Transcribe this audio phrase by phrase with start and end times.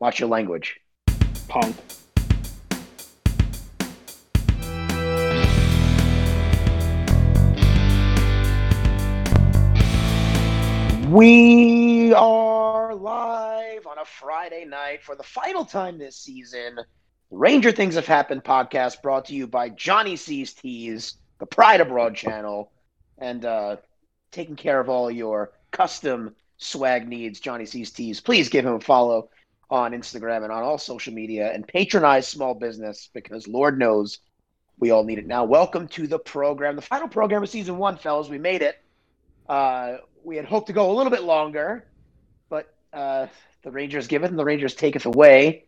[0.00, 0.80] Watch your language.
[1.46, 1.76] Punk.
[11.10, 16.78] We are live on a Friday night for the final time this season.
[17.30, 22.14] Ranger Things Have Happened podcast brought to you by Johnny C's Tees, the Pride Abroad
[22.14, 22.72] channel,
[23.18, 23.76] and uh,
[24.32, 28.22] taking care of all your custom swag needs, Johnny C's Tees.
[28.22, 29.28] Please give him a follow
[29.70, 34.18] on Instagram and on all social media and patronize small business because Lord knows
[34.78, 35.44] we all need it now.
[35.44, 38.28] Welcome to the program, the final program of season one, fellas.
[38.28, 38.76] We made it.
[39.48, 41.84] Uh, we had hoped to go a little bit longer,
[42.48, 43.26] but uh,
[43.62, 45.66] the Rangers give it and the Rangers taketh away.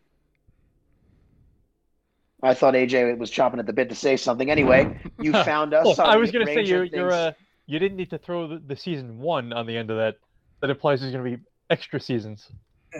[2.42, 4.50] I thought AJ was chopping at the bit to say something.
[4.50, 5.84] Anyway, you found us.
[5.86, 7.32] Well, I was going to say you're you're uh,
[7.66, 10.16] you didn't need to throw the, the season one on the end of that.
[10.60, 12.48] That implies there's going to be extra seasons.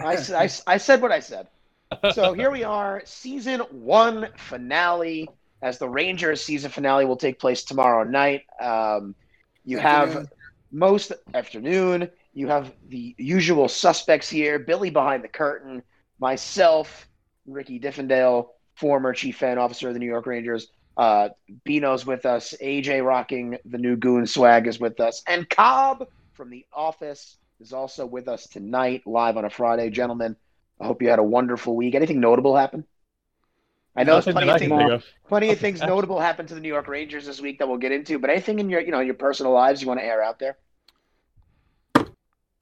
[0.01, 1.47] I, I I said what I said.
[2.07, 5.29] So here we are, season one finale.
[5.61, 8.43] As the Rangers season finale will take place tomorrow night.
[8.59, 9.15] Um,
[9.63, 10.29] you have Afternoon.
[10.71, 12.09] most afternoon.
[12.33, 15.83] You have the usual suspects here: Billy behind the curtain,
[16.19, 17.07] myself,
[17.45, 20.67] Ricky Diffendale, former chief fan officer of the New York Rangers.
[20.97, 21.29] Uh,
[21.63, 22.53] Bino's with us.
[22.61, 27.73] AJ rocking the new goon swag is with us, and Cobb from the office is
[27.73, 29.89] also with us tonight, live on a Friday.
[29.89, 30.35] Gentlemen,
[30.79, 31.95] I hope you had a wonderful week.
[31.95, 32.85] Anything notable happen?
[33.95, 35.05] I know there's plenty that of things, of.
[35.27, 37.91] plenty of things notable happened to the New York Rangers this week that we'll get
[37.91, 38.17] into.
[38.17, 40.57] But anything in your, you know, your personal lives you want to air out there?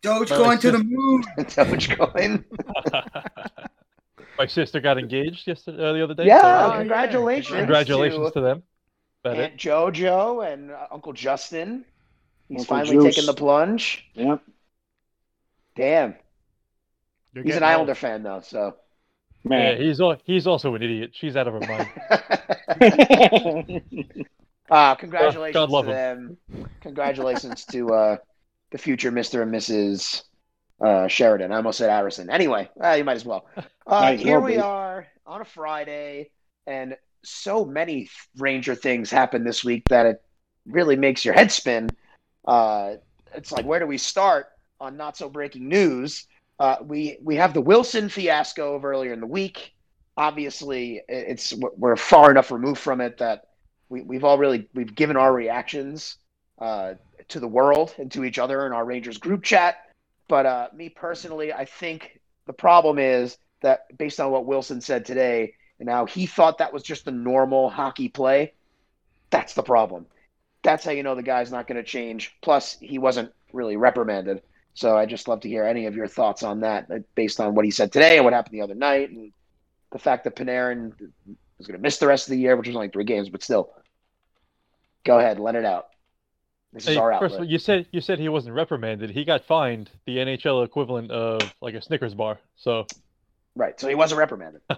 [0.02, 1.24] Doge going to the moon.
[1.38, 2.44] Dogecoin.
[4.38, 6.26] My sister got engaged yesterday, uh, the other day.
[6.26, 7.58] Yeah, so, uh, congratulations.
[7.58, 8.64] Congratulations to to them.
[9.24, 9.52] That it.
[9.52, 11.86] Aunt JoJo and uh, Uncle Justin.
[12.50, 13.16] He's Uncle finally Juice.
[13.16, 14.10] taking the plunge.
[14.16, 14.42] Yep.
[15.76, 16.16] Damn.
[17.34, 17.72] You're He's an getting old.
[17.74, 18.76] Islander fan though, so.
[19.44, 19.82] Yeah, Man.
[19.82, 21.12] he's al- he's also an idiot.
[21.14, 21.90] She's out of her mind.
[24.70, 26.38] uh, congratulations God love to them.
[26.82, 28.18] Congratulations to uh,
[28.72, 29.42] the future Mr.
[29.42, 30.24] and Mrs.
[30.80, 31.52] Uh, Sheridan.
[31.52, 32.30] I almost said Harrison.
[32.30, 33.46] Anyway, uh, you might as well.
[33.88, 34.60] Uh, Might here well we be.
[34.60, 36.30] are on a Friday,
[36.68, 38.08] and so many
[38.38, 40.24] Ranger things happened this week that it
[40.68, 41.90] really makes your head spin.
[42.48, 42.94] Uh,
[43.34, 44.46] it's like, where do we start
[44.82, 46.28] on not so breaking news?
[46.60, 49.74] Uh, we we have the Wilson fiasco of earlier in the week.
[50.18, 53.46] Obviously, it's we're far enough removed from it that
[53.90, 56.18] we, we've all really we've given our reactions
[56.60, 56.96] uh,
[57.30, 59.78] to the world and to each other in our Rangers group chat.
[60.28, 65.06] But uh, me personally, I think the problem is that based on what Wilson said
[65.06, 68.54] today and how he thought that was just a normal hockey play,
[69.30, 70.06] that's the problem.
[70.64, 72.36] That's how you know the guy's not going to change.
[72.42, 74.44] Plus, he wasn't really reprimanded.
[74.74, 77.56] So I just love to hear any of your thoughts on that, uh, based on
[77.56, 79.34] what he said today and what happened the other night, and
[79.92, 80.94] the fact that Panarin
[81.60, 83.44] is going to miss the rest of the year, which was only three games, but
[83.44, 83.72] still.
[85.04, 85.88] Go ahead, let it out.
[86.74, 87.32] This is Hey, our first outlet.
[87.34, 89.10] of all, you said you said he wasn't reprimanded.
[89.10, 92.40] He got fined the NHL equivalent of like a Snickers bar.
[92.56, 92.88] So
[93.56, 94.62] Right, so he wasn't reprimanded.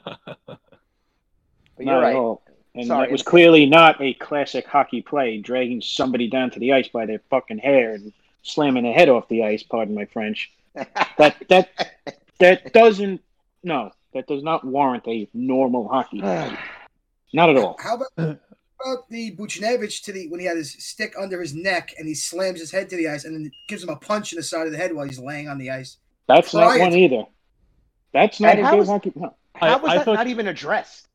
[1.75, 2.15] But you're Not at right.
[2.15, 2.43] all.
[2.75, 6.73] And Sorry, that was clearly not a classic hockey play, dragging somebody down to the
[6.73, 8.11] ice by their fucking hair and
[8.43, 9.63] slamming a head off the ice.
[9.63, 10.51] Pardon my French.
[11.17, 11.69] That that
[12.39, 13.21] that doesn't
[13.63, 16.21] no, that does not warrant a normal hockey.
[16.23, 16.57] Ah.
[17.33, 17.77] Not at all.
[17.81, 21.93] How about, about the Buchnevich to the when he had his stick under his neck
[21.97, 24.37] and he slams his head to the ice and then gives him a punch in
[24.37, 25.97] the side of the head while he's laying on the ice.
[26.27, 27.23] That's not Prior one to- either.
[28.13, 29.11] That's not And a how good was- hockey.
[29.15, 29.35] No.
[29.55, 31.07] How I- was I that thought- not even addressed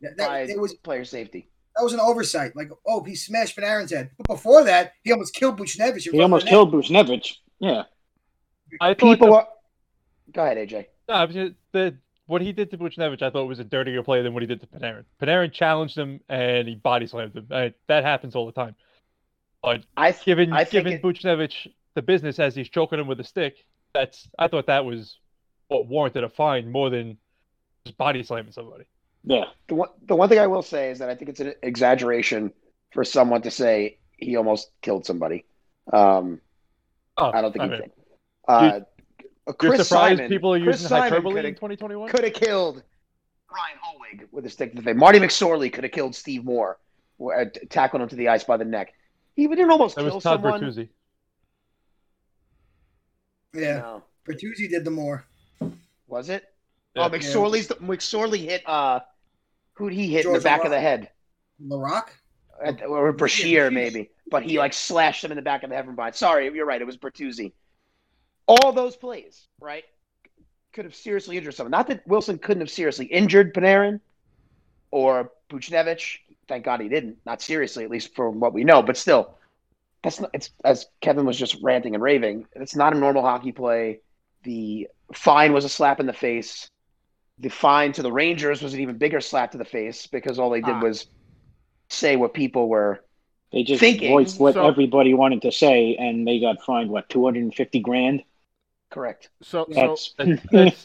[0.00, 1.48] That, by that, it was player safety?
[1.76, 2.54] That was an oversight.
[2.54, 6.06] Like, oh, he smashed Panarin's head, but before that, he almost killed Buchnevich.
[6.06, 7.36] in He almost of the killed Buchnevich.
[7.60, 7.84] Yeah.
[8.80, 9.48] I thought People the, are...
[10.32, 10.86] Go ahead, AJ.
[11.08, 11.96] no, I was just- the
[12.26, 14.60] what he did to Buchnevich, I thought was a dirtier play than what he did
[14.60, 15.04] to Panarin.
[15.20, 17.46] Panarin challenged him and he body slammed him.
[17.50, 18.74] Uh, that happens all the time.
[19.62, 23.06] But I th- given I think given it- Buchnevich the business as he's choking him
[23.06, 23.56] with a stick,
[23.92, 25.18] that's I thought that was
[25.68, 27.18] what warranted a fine more than
[27.84, 28.84] just body slamming somebody.
[29.24, 29.44] Yeah.
[29.68, 32.52] the one, the one thing I will say is that I think it's an exaggeration
[32.92, 35.44] for someone to say he almost killed somebody.
[35.92, 36.40] Um,
[37.18, 37.90] Oh, I don't think I he mean, did.
[38.48, 38.80] Uh,
[39.46, 42.08] You're Chris surprised Simon, people are using Simon hyperbole coulda- in 2021?
[42.10, 42.82] could have killed
[43.50, 44.96] Ryan Hollweg with a stick to the face.
[44.96, 46.78] Marty McSorley could have killed Steve Moore,
[47.20, 48.94] uh, tackling him to the ice by the neck.
[49.34, 50.60] He didn't almost That kill was Todd someone.
[50.62, 50.88] Bertuzzi.
[53.54, 54.02] Yeah, No.
[54.26, 55.24] Bertuzzi did the more.
[56.06, 56.44] Was it?
[56.94, 57.04] Yeah.
[57.06, 58.62] Oh, McSorley's the, McSorley hit.
[58.66, 59.00] Uh,
[59.82, 61.10] who'd he hit in the George back of the head?
[61.60, 62.10] Laraque?
[62.64, 65.76] At- uh, or Brashear maybe, but he like slashed him in the back of the
[65.76, 66.14] head from behind.
[66.14, 66.80] Sorry, you're right.
[66.80, 67.52] It was Bertuzzi.
[68.46, 69.84] All those plays, right?
[70.72, 71.70] could have seriously injured someone.
[71.70, 74.00] Not that Wilson couldn't have seriously injured Panarin
[74.90, 76.18] or Buchnevich.
[76.48, 77.18] Thank God he didn't.
[77.26, 78.82] Not seriously, at least from what we know.
[78.82, 79.34] But still,
[80.02, 80.30] that's not.
[80.32, 82.46] It's as Kevin was just ranting and raving.
[82.54, 84.00] It's not a normal hockey play.
[84.44, 86.68] The fine was a slap in the face.
[87.38, 90.50] The fine to the Rangers was an even bigger slap to the face because all
[90.50, 90.80] they did Ah.
[90.80, 91.06] was
[91.88, 93.00] say what people were
[93.52, 97.08] They just Thinking, voiced what so- everybody wanted to say, and they got fined what
[97.10, 98.22] two hundred and fifty grand.
[98.90, 99.30] correct.
[99.42, 100.14] So, so That's
[100.50, 100.80] That's-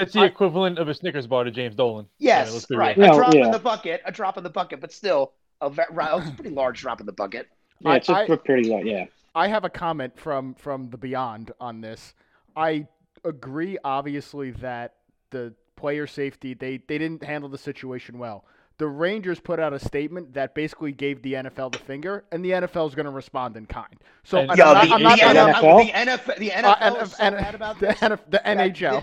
[0.00, 2.06] It's the I- equivent of a Snickers bar to James Dolan.
[2.18, 2.96] Yes, let's right.
[2.96, 3.06] real.
[3.06, 3.44] A No, drop yeah.
[3.46, 7.00] in the bucket, a drop in the bucket, but still a, a pretty large drop
[7.00, 7.48] in the bucket.
[7.80, 8.78] yeah, it's I- a pretty low.
[8.78, 12.14] Yeah, I have a comment from from the Beyond on this.
[12.56, 12.86] I
[13.24, 14.94] agree, obviously, that
[15.30, 18.44] the player safety they they didn't handle the situation well.
[18.78, 22.50] The Rangers put out a statement that basically gave the NFL the finger, and the
[22.52, 23.92] NFL is going to respond in kind.
[24.22, 25.86] So And- and Yo, I'm not, the, I'm not, the, I'm not- NFL?
[25.86, 27.98] the NFL, the uh, NFL and- is so and- mad about the, this.
[27.98, 29.02] NF the NHL.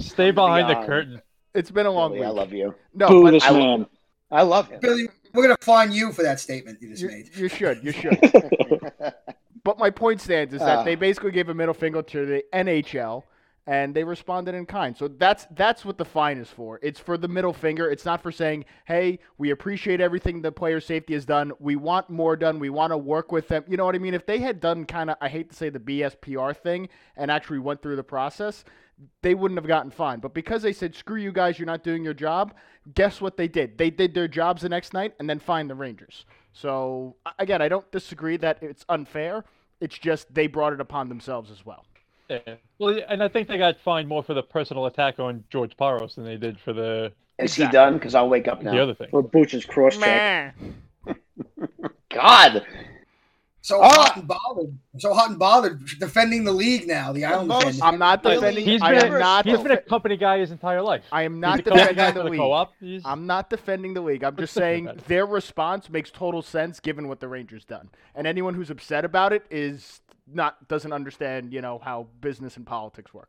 [0.00, 1.20] Stay behind the curtain.
[1.54, 2.28] It's been a long Billy, week.
[2.28, 2.74] I love you.
[2.94, 3.86] no, Boo but this I- man.
[4.30, 4.80] I love him.
[4.80, 7.30] Billy, we're gonna fine you for that statement you just you, made.
[7.36, 8.18] you should, you should.
[9.64, 10.82] But my point stands is that Ah.
[10.84, 13.24] they basically gave a middle finger to the NHL
[13.66, 14.96] and they responded in kind.
[14.96, 16.78] So that's that's what the fine is for.
[16.82, 17.90] It's for the middle finger.
[17.90, 21.52] It's not for saying, "Hey, we appreciate everything the player safety has done.
[21.58, 22.60] We want more done.
[22.60, 24.14] We want to work with them." You know what I mean?
[24.14, 27.58] If they had done kind of I hate to say the BSPR thing and actually
[27.58, 28.64] went through the process,
[29.22, 30.22] they wouldn't have gotten fined.
[30.22, 32.54] But because they said, "Screw you guys, you're not doing your job,"
[32.94, 33.78] guess what they did?
[33.78, 36.24] They did their jobs the next night and then fined the Rangers.
[36.52, 39.44] So again, I don't disagree that it's unfair.
[39.80, 41.84] It's just they brought it upon themselves as well.
[42.28, 42.38] Yeah.
[42.78, 46.14] Well, and I think they got fined more for the personal attack on George Parros
[46.16, 47.94] than they did for the Is he done?
[47.94, 48.72] Because I'll wake up now.
[48.72, 49.08] the other thing.
[49.10, 50.54] For Booch's cross check.
[52.10, 52.64] God,
[53.60, 53.88] So Ah!
[53.90, 54.78] hot and bothered.
[54.98, 57.12] So hot and bothered defending the league now.
[57.12, 58.64] The Island most- I'm not defending.
[58.64, 59.44] He's I been, a, not.
[59.44, 61.04] he's been a company guy his entire life.
[61.12, 62.38] I am not a defending the the league.
[62.38, 62.72] co-op.
[62.80, 64.22] He's, I'm not defending the league.
[64.24, 65.08] I'm just saying different about it?
[65.08, 67.90] their response makes total sense given what the Rangers done.
[68.14, 70.00] And anyone who's upset about it is
[70.32, 73.28] not doesn't understand, you know, how business and politics work.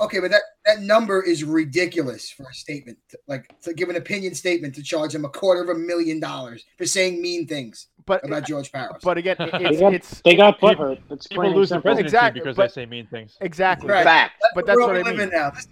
[0.00, 2.96] Okay, but that, that number is ridiculous for a statement.
[3.26, 6.64] Like to give an opinion statement to charge him a quarter of a million dollars
[6.76, 9.00] for saying mean things But about George Parros.
[9.02, 10.98] but again, it- They got, it's they got People- butthurt.
[11.08, 11.82] That's people lose the simple.
[11.90, 13.36] presidency Exactly, because but- they say mean things.
[13.40, 13.88] exactly.
[13.90, 14.04] Right.
[14.04, 14.40] fact.
[14.54, 15.16] But that's We're what I all mean.
[15.16, 15.50] living now.
[15.50, 15.68] This is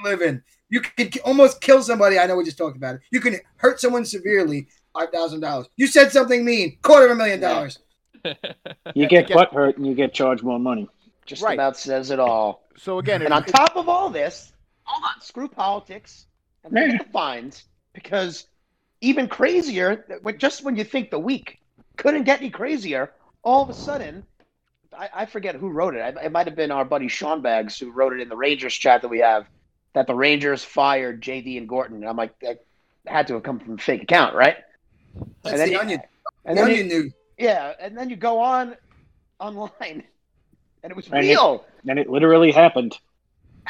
[0.00, 0.42] what we live in.
[0.70, 2.18] You can almost kill somebody.
[2.20, 3.00] I know we just talked about it.
[3.10, 4.68] You can hurt someone severely.
[4.96, 5.66] Five thousand dollars.
[5.76, 6.78] You said something mean.
[6.82, 7.80] Quarter of a million dollars.
[8.94, 10.88] You get butt hurt and you get charged more money.
[11.26, 11.54] Just Right.
[11.54, 12.62] about says it all.
[12.76, 14.52] So again, And if- on top of all this,
[14.84, 16.26] hold on, screw politics
[16.64, 18.46] and forget the fines because
[19.00, 20.04] even crazier,
[20.38, 21.60] just when you think the week
[21.96, 23.12] couldn't get any crazier,
[23.42, 24.24] all of a sudden,
[24.96, 26.00] I, I forget who wrote it.
[26.18, 28.74] I- It might have been our buddy Sean Bags who wrote it in the Rangers
[28.74, 29.46] chat that we have
[29.94, 31.96] that the Rangers fired JD and Gorton.
[31.98, 32.64] And I'm like, that
[33.06, 34.56] had to have come from a fake account, right?
[35.42, 36.00] That's and then the you- onion.
[36.44, 37.12] And the then you- onion news.
[37.38, 38.76] Yeah, and then you go on
[39.40, 40.04] online,
[40.82, 41.64] and it was And it- real.
[41.86, 42.98] And it literally happened.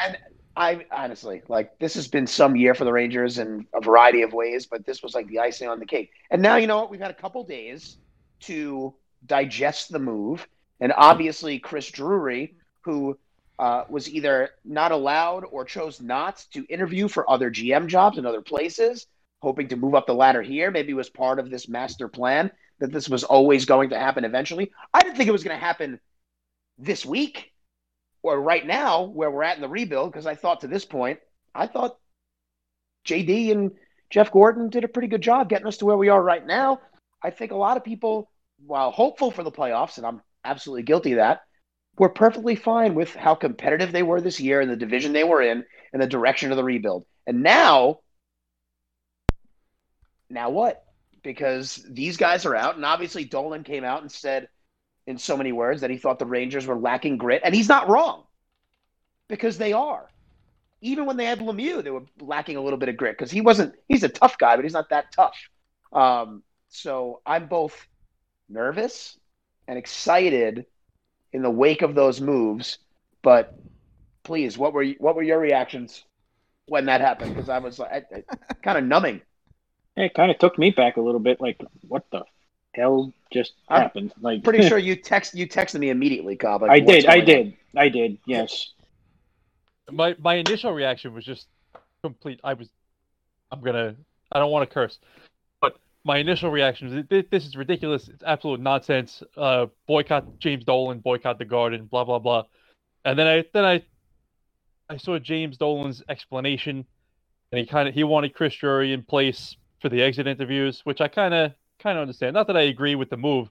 [0.02, 0.16] And
[0.56, 4.32] I honestly like this has been some year for the Rangers in a variety of
[4.32, 6.12] ways, but this was like the icing on the cake.
[6.30, 6.90] And now you know what?
[6.90, 7.96] We've had a couple days
[8.40, 8.94] to
[9.26, 10.46] digest the move,
[10.80, 13.18] and obviously Chris Drury, who
[13.58, 18.26] uh, was either not allowed or chose not to interview for other GM jobs in
[18.26, 19.06] other places,
[19.42, 22.50] hoping to move up the ladder here, maybe was part of this master plan
[22.80, 24.72] that this was always going to happen eventually.
[24.92, 26.00] I didn't think it was going to happen
[26.78, 27.52] this week
[28.22, 31.20] or right now where we're at in the rebuild because I thought to this point,
[31.54, 31.98] I thought
[33.06, 33.72] JD and
[34.10, 36.80] Jeff Gorton did a pretty good job getting us to where we are right now.
[37.22, 38.30] I think a lot of people,
[38.64, 41.42] while hopeful for the playoffs, and I'm absolutely guilty of that,
[41.98, 45.42] were perfectly fine with how competitive they were this year and the division they were
[45.42, 47.06] in and the direction of the rebuild.
[47.26, 48.00] And now,
[50.28, 50.83] now what?
[51.24, 54.48] Because these guys are out, and obviously Dolan came out and said
[55.06, 57.88] in so many words that he thought the Rangers were lacking grit, and he's not
[57.88, 58.24] wrong
[59.28, 60.08] because they are.
[60.80, 63.40] Even when they had Lemieux, they were lacking a little bit of grit because he
[63.40, 63.74] wasn't.
[63.88, 65.36] He's a tough guy, but he's not that tough.
[65.92, 67.74] Um, so I'm both
[68.48, 69.18] nervous
[69.66, 70.66] and excited
[71.32, 72.78] in the wake of those moves.
[73.22, 73.58] But
[74.24, 76.04] please, what were what were your reactions
[76.66, 77.34] when that happened?
[77.34, 78.06] Because I was like,
[78.62, 79.22] kind of numbing.
[79.96, 81.40] It kind of took me back a little bit.
[81.40, 82.24] Like, what the
[82.74, 84.12] hell just I'm happened?
[84.20, 86.62] Like, Pretty sure you text you texted me immediately, Cobb.
[86.62, 87.06] Like, I did.
[87.06, 87.26] I going on?
[87.26, 87.56] did.
[87.76, 88.18] I did.
[88.26, 88.72] Yes.
[89.90, 91.46] my my initial reaction was just
[92.02, 92.40] complete.
[92.42, 92.68] I was,
[93.50, 93.94] I'm gonna.
[94.32, 94.98] I don't want to curse,
[95.60, 98.08] but my initial reaction was this, this is ridiculous.
[98.08, 99.22] It's absolute nonsense.
[99.36, 102.44] Uh, boycott James Dolan, boycott the Garden, blah blah blah.
[103.04, 103.82] And then I then I
[104.90, 106.84] I saw James Dolan's explanation,
[107.52, 111.02] and he kind of he wanted Chris Drury in place for the exit interviews, which
[111.02, 112.32] I kind of kind of understand.
[112.32, 113.50] Not that I agree with the move,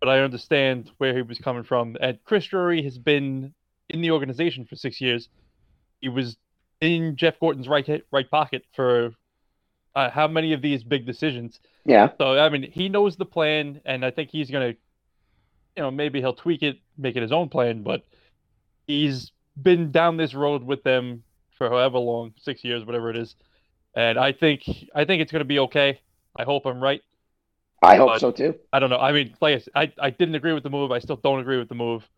[0.00, 1.98] but I understand where he was coming from.
[2.00, 3.52] And Chris Drury has been
[3.90, 5.28] in the organization for six years.
[6.00, 6.38] He was
[6.80, 9.10] in Jeff Gorton's right right pocket for
[9.94, 11.60] uh, how many of these big decisions.
[11.84, 12.08] Yeah.
[12.16, 14.68] So I mean, he knows the plan, and I think he's gonna,
[15.76, 17.82] you know, maybe he'll tweak it, make it his own plan.
[17.82, 18.02] But
[18.86, 19.30] he's
[19.60, 21.22] been down this road with them
[21.58, 23.36] for however long, six years, whatever it is,
[23.96, 24.62] and I think
[24.94, 26.00] I think it's gonna be okay.
[26.36, 27.00] I hope I'm right.
[27.82, 28.54] I hope so too.
[28.72, 28.98] I don't know.
[28.98, 30.92] I mean, like I, said, I, I didn't agree with the move.
[30.92, 32.08] I still don't agree with the move.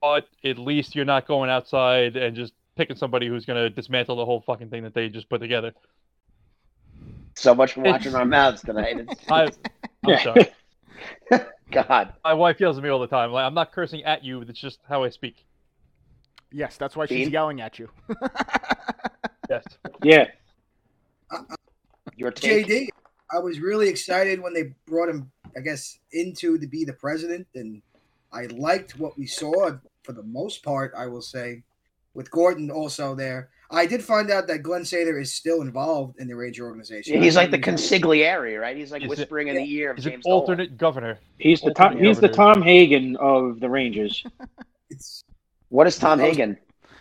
[0.00, 4.16] But at least you're not going outside and just picking somebody who's going to dismantle
[4.16, 5.72] the whole fucking thing that they just put together.
[7.34, 8.96] So much for It's- watching our mouths tonight.
[9.10, 9.48] It's, I,
[10.04, 10.48] I'm sorry.
[11.70, 12.12] God.
[12.24, 13.30] My wife yells at me all the time.
[13.32, 14.40] Like I'm not cursing at you.
[14.42, 15.44] It's just how I speak.
[16.52, 17.88] Yes, that's why she's yelling at you.
[19.50, 19.64] Yes.
[20.02, 20.26] Yeah.
[22.16, 22.66] Your take.
[22.66, 22.88] JD,
[23.30, 27.46] I was really excited when they brought him, I guess, into to be the president,
[27.54, 27.82] and
[28.32, 29.70] I liked what we saw
[30.02, 30.92] for the most part.
[30.96, 31.62] I will say,
[32.14, 33.50] with Gorton also there.
[33.70, 37.22] I did find out that Glen Sather is still involved in the Ranger organization.
[37.22, 38.74] He's like the I- consigliere, right?
[38.76, 40.40] He's like He's a- whispering in the ear of He's an James Dolan.
[40.40, 41.18] alternate governor.
[41.36, 42.28] He's the Ultimate Tom, he's the.
[42.28, 44.24] Tom Hagen of the Rangers.
[44.88, 45.22] It's
[45.68, 46.56] What is Tom Hagen?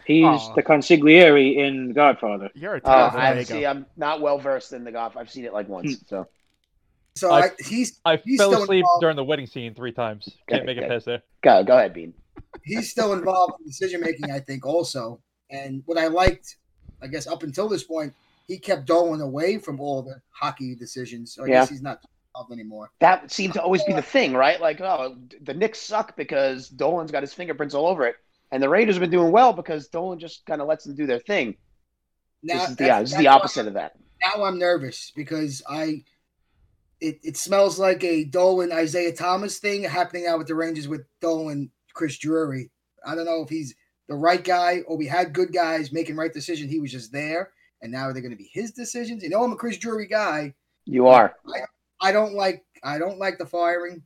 [0.08, 0.54] He's Aw.
[0.56, 2.50] the consigliere in Godfather.
[2.56, 3.66] You're a uh, Oh, terrible I see.
[3.66, 5.18] I'm not well versed in the golf.
[5.18, 5.96] I've seen it like once.
[5.98, 6.06] Hmm.
[6.08, 6.28] So
[7.16, 9.02] so I- I, he's I He's fell asleep involved.
[9.02, 10.30] during the wedding scene three times.
[10.50, 10.90] Can't make it Okay.
[10.94, 11.22] past there.
[11.44, 12.14] go, go ahead, Bean.
[12.64, 15.20] he's still involved in decision making, I think, also.
[15.50, 16.56] And what I liked,
[17.02, 18.14] I guess, up until this point,
[18.48, 21.34] he kept Dolan away from all the hockey decisions.
[21.34, 21.54] So I Yeah.
[21.62, 22.00] guess he's not
[22.34, 22.92] involved anymore.
[23.00, 24.62] That seemed to always be the thing, right?
[24.62, 28.16] Like, oh, the Knicks suck because Dolan's got his fingerprints all over it,
[28.51, 31.06] and the Raiders have been doing well because Dolan just kind of lets them do
[31.06, 31.56] their thing.
[32.44, 33.94] Now, uh, This is the, yeah, this is the opposite of that.
[34.22, 36.04] now I'm nervous because I
[37.00, 41.01] it, it smells like a Dolan Isaiah Thomas thing happening out with the Rangers with
[41.22, 42.72] Dolan Chris Drury.
[43.06, 43.75] I don't know if he's
[44.08, 46.72] the right guy or we had good guys making right decisions.
[46.72, 47.51] He was just there,
[47.82, 49.22] and now they're going to be his decisions.
[49.24, 50.54] You know, I'm a Chris Drury guy.
[50.86, 51.36] You are.
[51.54, 54.01] I, I don't like I don't like the firing.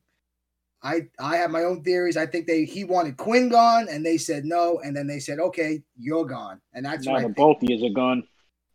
[0.84, 2.18] I I have my own theories.
[2.18, 5.40] I think they he wanted Quinn gone, and they said no, and then they said
[5.40, 8.24] okay, you're gone, and that's Now what I the both of yous are gone.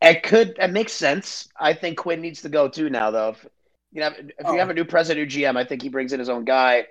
[0.02, 0.56] It could.
[0.60, 1.48] It makes sense.
[1.58, 3.30] I think Quinn needs to go too now, though.
[3.30, 3.46] If
[3.92, 4.52] you know, if Oh.
[4.52, 6.86] you have a new president, new GM, I think he brings in his own guy.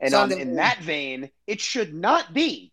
[0.00, 2.72] And um, on, in that vein, it should not be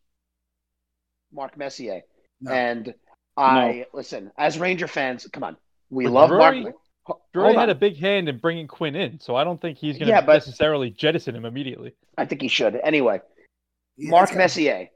[1.31, 2.01] Mark Messier.
[2.41, 2.51] No.
[2.51, 2.93] And
[3.37, 5.27] I listen as Ranger fans.
[5.31, 5.57] Come on,
[5.89, 6.75] we love Drury- Mark.
[7.05, 9.97] Ho- Drury had a big hand in bringing Quinn in, so I don't think he's
[9.97, 11.93] going to Yeah, but- necessarily jettison him immediately.
[12.17, 12.75] I think he should.
[12.83, 13.21] Anyway,
[13.97, 14.89] Yeah, Mark Messier.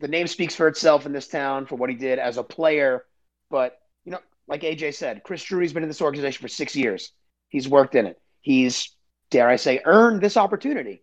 [0.00, 3.04] The name speaks for itself in this town for what he did as a player.
[3.50, 7.12] But, you know, like AJ said, Chris Drury's been in this organization for six years.
[7.48, 8.20] He's worked in it.
[8.40, 8.90] He's,
[9.30, 11.02] dare I say, earned this opportunity.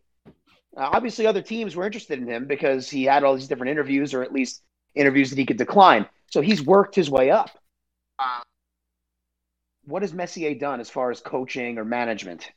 [0.77, 4.13] Uh, obviously, other teams were interested in him because he had all these different interviews,
[4.13, 4.61] or at least
[4.93, 6.07] interviews that he could decline.
[6.29, 7.49] So he's worked his way up.
[8.19, 8.41] Uh,
[9.85, 12.51] what has Messier done as far as coaching or management?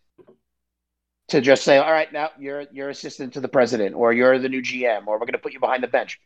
[1.28, 4.48] to just say, all right, now you're you're assistant to the president, or you're the
[4.48, 6.20] new GM, or we're going to put you behind the bench.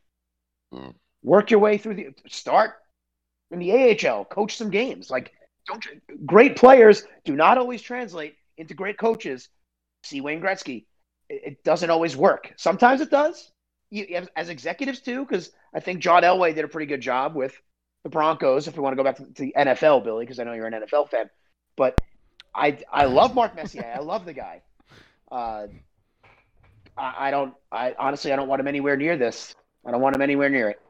[0.72, 0.94] Mm.
[1.22, 2.72] Work your way through the start
[3.50, 5.10] in the AHL, coach some games.
[5.10, 5.32] Like,
[5.66, 5.84] don't
[6.24, 9.48] great players do not always translate into great coaches.
[10.04, 10.86] See Wayne Gretzky.
[11.28, 12.52] It, it doesn't always work.
[12.56, 13.50] Sometimes it does.
[13.90, 17.34] You, as, as executives too, because I think John Elway did a pretty good job
[17.34, 17.60] with
[18.02, 18.68] the Broncos.
[18.68, 20.66] If we want to go back to, to the NFL, Billy, because I know you're
[20.66, 21.30] an NFL fan,
[21.76, 22.00] but
[22.54, 23.92] I I love Mark Messier.
[23.94, 24.62] I love the guy.
[25.30, 25.66] Uh,
[26.96, 27.54] I, I don't.
[27.70, 29.54] I honestly, I don't want him anywhere near this.
[29.86, 30.80] I don't want him anywhere near it.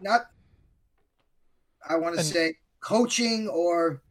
[0.00, 0.22] not
[1.88, 4.02] I want to And- say coaching or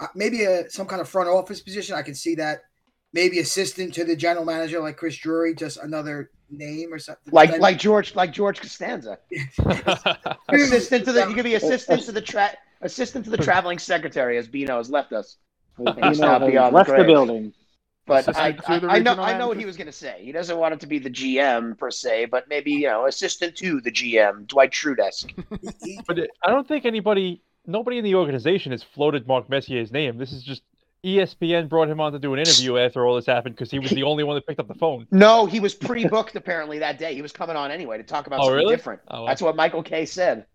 [0.00, 1.94] uh, maybe a some kind of front office position.
[1.94, 2.62] I can see that.
[3.14, 7.32] Maybe assistant to the general manager like Chris Drury, just another name or something.
[7.32, 9.18] Like Then- like George like George Costanza.
[10.48, 12.24] Assistant to the you could be oh, assistant to the oh.
[12.24, 15.36] tra- assistant to the traveling secretary as Bino has left us.
[15.78, 17.06] You He's know, now beyond the left the grave.
[17.06, 17.52] building.
[18.06, 19.86] But I, Assistant to the I, I know regional I know what he was going
[19.86, 20.20] to say.
[20.22, 23.54] He doesn't want it to be the GM per se, but maybe you know assistant
[23.56, 25.30] to the GM, Dwight Schrute-esque.
[25.60, 29.92] he- he- But I don't think anybody, nobody in the organization has floated Mark Messier's
[29.92, 30.16] name.
[30.18, 30.62] This is just
[31.04, 33.90] ESPN brought him on to do an interview after all this happened because he was
[33.90, 35.06] the only one that picked up the phone.
[35.12, 37.14] No, he was pre-booked apparently that day.
[37.14, 38.74] He was coming on anyway to talk about Oh, something really?
[38.76, 39.00] different.
[39.08, 39.26] Oh, well.
[39.26, 40.46] That's what Michael Kay said.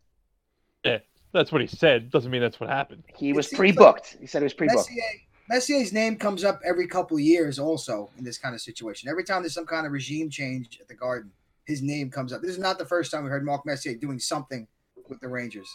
[0.83, 1.00] Yeah,
[1.31, 2.12] that's what he said.
[2.12, 3.03] Doesn't mean that's what happened.
[3.15, 4.17] He It was pre-booked.
[4.19, 4.89] He said he was pre-booked.
[4.89, 5.03] Messier,
[5.50, 9.09] Messier's name comes up every couple years, also in this kind of situation.
[9.09, 11.31] Every time there's some kind of regime change at the Garden,
[11.65, 12.41] his name comes up.
[12.41, 14.67] This is not the first time we heard Mark Messier doing something
[15.07, 15.69] with the Rangers.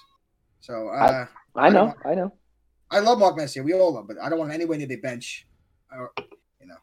[0.60, 2.32] So uh, I know, I know.
[2.32, 2.47] I
[3.00, 3.62] love Mark Messier.
[3.62, 5.46] We all love, but I don't want anywhere near the bench.
[5.92, 6.12] Or,
[6.60, 6.76] you know,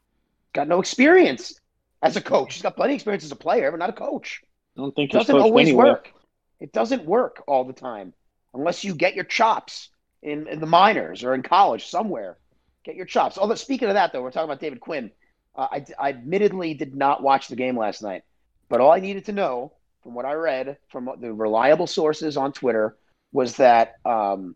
[0.54, 1.60] Got no experience
[2.02, 2.54] as a coach.
[2.54, 4.42] He's got plenty of experience as a player, but not a coach.
[4.78, 5.86] I don't think It doesn't always anywhere.
[5.88, 6.12] work.
[6.60, 8.14] It doesn't work all the time
[8.54, 9.90] unless you get your chops
[10.22, 12.38] in, in the minors or in college somewhere.
[12.84, 13.38] Get your chops.
[13.38, 15.12] Although speaking of that, though, we're talking about David Quinn.
[15.56, 18.24] Uh, I, I admittedly did not watch the game last night,
[18.70, 22.52] but all I needed to know from what I read from the reliable sources on
[22.54, 22.96] Twitter
[23.32, 24.56] was that um,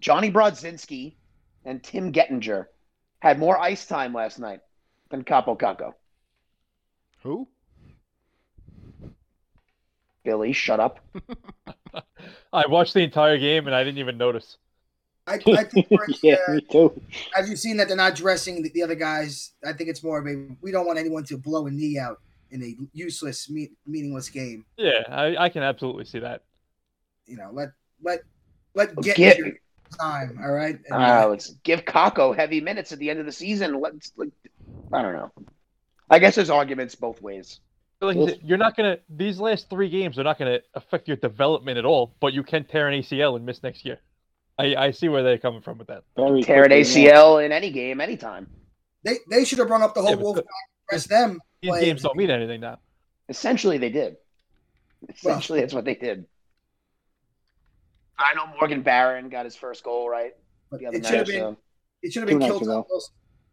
[0.00, 1.14] Johnny Brodzinski
[1.64, 2.66] and Tim Gettinger
[3.20, 4.60] had more ice time last night
[5.10, 5.92] than Kaapo Kakko.
[7.22, 7.46] Who?
[10.24, 11.00] Billy, shut up.
[12.52, 14.56] I watched the entire game and I didn't even notice.
[15.26, 15.86] I, I think
[16.22, 17.00] yeah, uh, me too.
[17.34, 19.52] have you seen that they're not dressing the, the other guys?
[19.64, 22.20] I think it's more of a we don't want anyone to blow a knee out
[22.50, 24.64] in a useless, me- meaningless game.
[24.76, 26.42] Yeah, I, I can absolutely see that.
[27.26, 27.68] You know, let
[28.02, 28.22] let
[28.74, 29.52] let get Get- your
[29.98, 30.38] time.
[30.42, 30.78] All right.
[30.90, 33.80] And, uh, let's give Kakko heavy minutes at the end of the season.
[33.80, 34.30] Let's, like,
[34.92, 35.32] I don't know.
[36.08, 37.60] I guess there's arguments both ways.
[38.02, 38.96] Like you're not gonna.
[39.10, 42.14] These last three games are not gonna affect your development at all.
[42.18, 43.98] But you can tear an ACL and miss next year.
[44.58, 46.04] I, I see where they're coming from with that.
[46.16, 47.12] Very Tear an quickly, yeah.
[47.12, 48.46] ACL in any game, anytime.
[49.04, 50.44] they they should have brought up the whole Yeah, but Wolf the-
[50.88, 51.40] press them.
[51.60, 52.78] These games don't mean anything now.
[53.28, 54.16] Essentially, they did.
[55.08, 56.24] Essentially, that's what they did.
[58.20, 60.32] I know Morgan Barron got his first goal right
[60.70, 61.56] But the other it should have been So.
[62.02, 62.62] it should have Two been nights killed.
[62.62, 62.86] ago.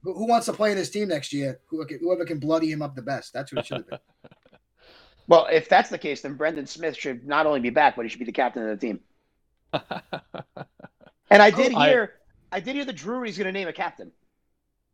[0.03, 1.59] Who, who wants to play in this team next year?
[1.69, 3.33] Whoever can bloody him up the best.
[3.33, 3.99] That's what it should have been.
[5.29, 8.07] Well, if that's the case, then Brendan Smith should not only be back, but he
[8.09, 9.01] should be the captain of the team.
[11.29, 12.13] And I did I- hear,
[12.49, 14.13] I, did hear the Drury's going to name a captain.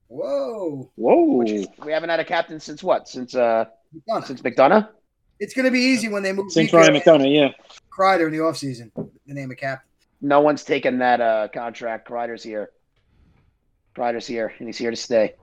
[0.07, 0.91] Whoa.
[0.95, 1.37] Whoa.
[1.37, 3.07] Which is, we haven't had a captain since what?
[3.07, 3.65] Since uh,
[4.07, 4.25] Done.
[4.25, 4.89] since McDonagh.
[5.39, 7.49] It's going to be easy when they move Since Mika Ryan and McDonagh, yeah.
[7.91, 8.91] Kreider in the offseason.
[8.95, 9.87] The name of captain.
[10.21, 12.07] No one's taken that uh, contract.
[12.07, 12.71] Kreider's here.
[13.95, 15.35] Kreider's here, and he's here to stay.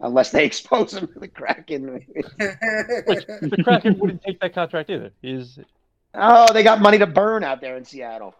[0.00, 1.92] Unless they expose him to the Kraken.
[1.92, 2.06] Which
[2.38, 5.10] the Kraken wouldn't take that contract either.
[5.20, 5.58] He's
[6.14, 8.34] oh, they got money to burn out there in Seattle.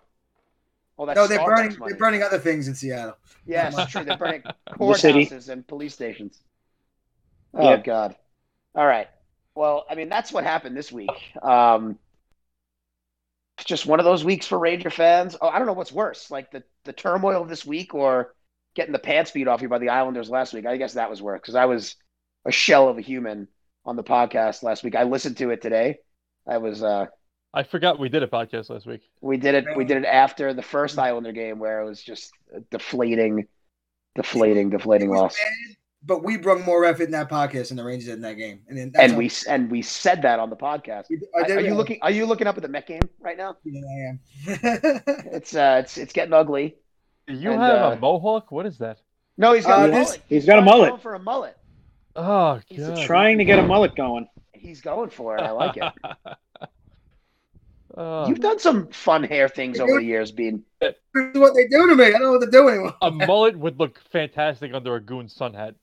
[0.98, 1.78] Oh, that's no, they're Starbucks burning.
[1.78, 1.92] money.
[1.92, 3.16] They're burning other things in Seattle.
[3.46, 4.04] Yes, it's true.
[4.04, 4.42] They're burning
[4.94, 5.26] city.
[5.26, 6.40] courthouses and police stations.
[7.54, 7.76] Oh Yeah.
[7.76, 8.16] God!
[8.74, 9.08] All right.
[9.58, 11.10] Well, I mean, that's what happened this week.
[11.42, 11.98] Um,
[13.64, 15.36] just one of those weeks for Ranger fans.
[15.40, 18.36] Oh, I don't know what's worse, like the the turmoil of this week, or
[18.76, 20.64] getting the pants beat off you by the Islanders last week.
[20.64, 21.96] I guess that was worse because I was
[22.44, 23.48] a shell of a human
[23.84, 24.94] on the podcast last week.
[24.94, 25.98] I listened to it today.
[26.46, 26.84] I was.
[26.84, 27.06] uh
[27.52, 29.00] I forgot we did a podcast last week.
[29.20, 29.64] We did it.
[29.76, 32.30] We did it after the first Islander game, where it was just
[32.70, 33.48] deflating,
[34.14, 35.36] deflating, deflating It was loss.
[35.36, 38.34] bad, but we brought more effort in that podcast than the Rangers did in that
[38.34, 38.60] game.
[38.68, 41.06] And then that's and how- we and we said that on the podcast.
[41.36, 41.98] I are you looking?
[42.02, 43.56] Are you looking up at the Met game right now?
[43.64, 44.20] Yeah, I am.
[45.32, 46.76] It's uh, it's it's getting ugly.
[47.26, 48.50] Do you And, have uh, a mohawk?
[48.52, 48.98] What is that?
[49.36, 50.22] No, he's got Uh, a this- mullet.
[50.28, 50.88] he's got a mullet.
[50.90, 51.56] going for a mullet.
[52.16, 52.98] Oh He's god.
[53.06, 54.28] Trying to get a mullet going.
[54.52, 55.40] He's going for it.
[55.42, 55.84] I like it.
[57.96, 60.62] Oh, You've done some fun hair things over the years, Bean.
[60.80, 62.04] this is what they do to me.
[62.04, 62.94] I don't know what to do anymore.
[63.02, 65.74] a mullet would look fantastic under a goon sun hat.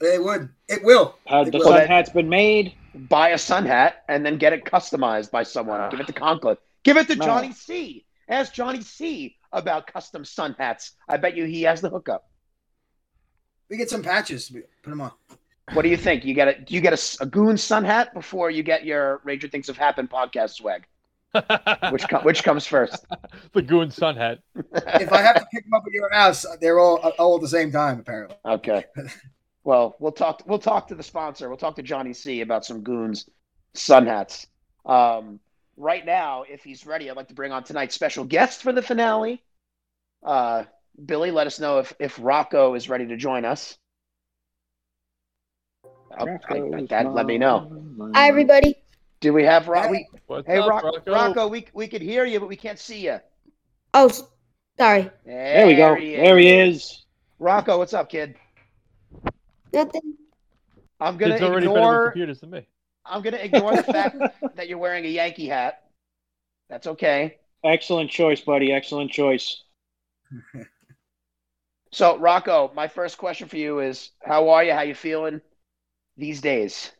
[0.00, 0.48] It would.
[0.68, 1.16] It will.
[1.30, 1.64] Uh, It the will.
[1.66, 2.74] sun that- hat's been made.
[2.94, 5.88] Buy a sun hat and then get it customized by someone.
[5.90, 6.56] Give it to Conklin.
[6.82, 7.24] Give it to No.
[7.26, 8.04] Johnny C.
[8.28, 9.36] Ask Johnny C.
[9.52, 10.92] about custom sun hats.
[11.08, 12.28] I bet you he has the hookup.
[13.70, 14.50] We get some patches.
[14.82, 15.12] Put them on.
[15.74, 16.24] What do you think?
[16.24, 18.84] You get a do you get a s- a, goon sun hat before you get
[18.84, 20.86] your Ranger Things Have Happened podcast swag?
[21.92, 23.06] Which co- which comes first?
[23.52, 24.38] the goon sun hat.
[24.54, 27.48] If I have to pick them up at your house, they're all all at the
[27.48, 28.36] same time, apparently.
[28.44, 28.84] Okay.
[29.68, 30.44] Well, we'll talk.
[30.46, 31.46] We'll talk to the sponsor.
[31.46, 33.28] We'll talk to Johnny C about some goons
[33.74, 34.46] sun hats.
[34.86, 35.40] Um,
[35.76, 38.80] right now, if he's ready, I'd like to bring on tonight's special guest for the
[38.80, 39.42] finale.
[40.24, 40.64] Uh,
[41.04, 43.76] Billy, let us know if if Rocco is ready to join us.
[45.84, 47.70] Oh, I- I- that, let me know.
[48.14, 48.74] Hi, everybody.
[49.20, 49.90] Do we have Rock?
[49.90, 50.08] We,
[50.46, 51.12] hey, up, Rock, Rocco?
[51.12, 53.18] Rocco, we we could hear you, but we can't see you.
[53.92, 54.10] Oh,
[54.78, 55.10] sorry.
[55.26, 55.94] There we go.
[55.94, 57.04] There he is.
[57.38, 58.34] Rocco, what's up, kid?
[59.72, 60.14] Nothing.
[61.00, 62.10] I'm gonna Kids already better with ignore.
[62.10, 62.66] computers than me.
[63.04, 64.16] I'm gonna ignore the fact
[64.56, 65.84] that you're wearing a Yankee hat.
[66.68, 67.38] That's okay.
[67.64, 68.72] Excellent choice, buddy.
[68.72, 69.62] Excellent choice.
[71.90, 74.72] So, Rocco, my first question for you is: How are you?
[74.72, 75.40] How you feeling
[76.16, 76.92] these days?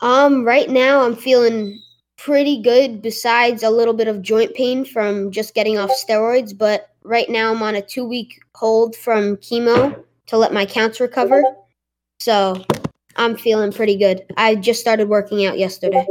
[0.00, 1.80] Um, right now I'm feeling
[2.16, 3.00] pretty good.
[3.00, 7.52] Besides a little bit of joint pain from just getting off steroids, but right now
[7.52, 11.42] I'm on a two-week hold from chemo to let my counts recover.
[12.20, 12.64] So
[13.16, 14.24] I'm feeling pretty good.
[14.36, 16.06] I just started working out yesterday.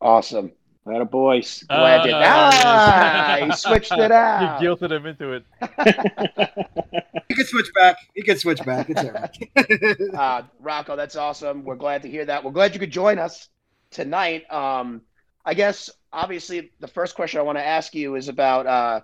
[0.00, 0.52] Awesome.
[0.86, 1.64] That a boys.
[1.68, 2.12] Glad you.
[2.14, 4.62] Ah, he switched it out.
[4.62, 5.44] You guilted him into it.
[7.28, 7.98] He can switch back.
[8.14, 8.88] He can switch back.
[8.88, 10.14] It's all right.
[10.14, 11.62] uh, Rocco, that's awesome.
[11.62, 12.42] We're glad to hear that.
[12.42, 13.48] We're glad you could join us
[13.90, 14.50] tonight.
[14.50, 15.02] Um,
[15.44, 19.00] I guess obviously the first question I want to ask you is about uh,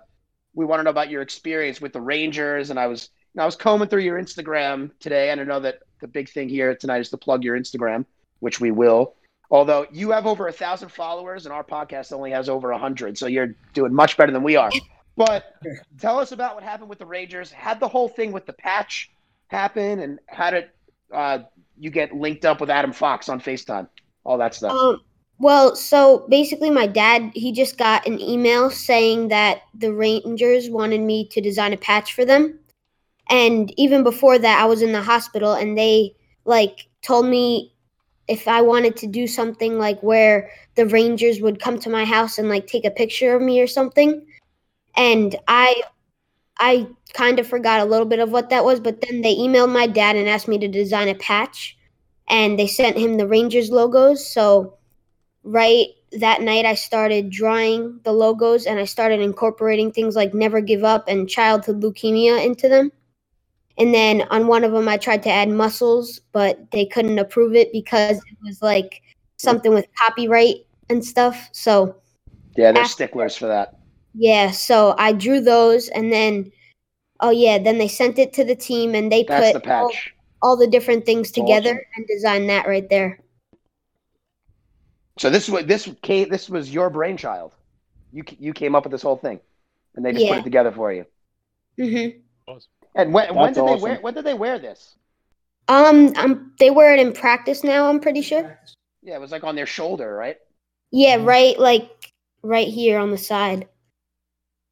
[0.55, 3.55] we want to know about your experience with the Rangers, and I was I was
[3.55, 7.09] combing through your Instagram today, and I know that the big thing here tonight is
[7.09, 8.05] to plug your Instagram,
[8.39, 9.15] which we will.
[9.51, 13.17] Although you have over a thousand followers, and our podcast only has over a hundred,
[13.17, 14.71] so you're doing much better than we are.
[15.17, 15.55] But
[15.99, 17.51] tell us about what happened with the Rangers.
[17.51, 19.11] Had the whole thing with the patch
[19.47, 20.69] happen, and how did
[21.13, 21.39] uh,
[21.77, 23.87] you get linked up with Adam Fox on FaceTime?
[24.23, 24.71] All that stuff.
[24.71, 25.01] Um,
[25.37, 31.01] well, so basically, my dad he just got an email saying that the Rangers wanted
[31.01, 32.59] me to design a patch for them,
[33.29, 37.73] and even before that, I was in the hospital, and they like told me
[38.27, 42.37] if I wanted to do something like where the Rangers would come to my house
[42.37, 44.25] and like take a picture of me or something,
[44.95, 45.81] and I
[46.59, 49.71] I kind of forgot a little bit of what that was, but then they emailed
[49.71, 51.77] my dad and asked me to design a patch,
[52.27, 54.77] and they sent him the Rangers logos, so
[55.43, 60.61] right that night I started drawing the logos and I started incorporating things like never
[60.61, 62.91] give up and childhood leukemia into them.
[63.77, 67.55] And then on one of them I tried to add muscles, but they couldn't approve
[67.55, 69.01] it because it was like
[69.37, 71.49] something with copyright and stuff.
[71.51, 71.95] So
[72.55, 73.75] yeah, they're after- sticklers for that.
[74.13, 76.51] yeah, so I drew those and then
[77.19, 79.89] oh yeah, then they sent it to the team and they That's the put all,
[79.89, 80.13] patch.
[80.41, 81.45] all the different things Awesome.
[81.45, 83.19] together and designed that right there.
[85.19, 87.53] So this was this came this was your brainchild.
[88.13, 89.39] You you came up with this whole thing,
[89.95, 91.05] and they just put it together for you.
[91.79, 92.19] Mhm.
[92.95, 93.81] And when when That's did they awesome.
[93.81, 94.95] wear when did they wear this?
[95.67, 97.89] Um, um, they wear it in practice now.
[97.89, 98.59] I'm pretty sure.
[99.01, 100.37] Yeah, it was like on their shoulder, right?
[100.91, 102.11] Yeah, right, like
[102.43, 103.67] right here on the side.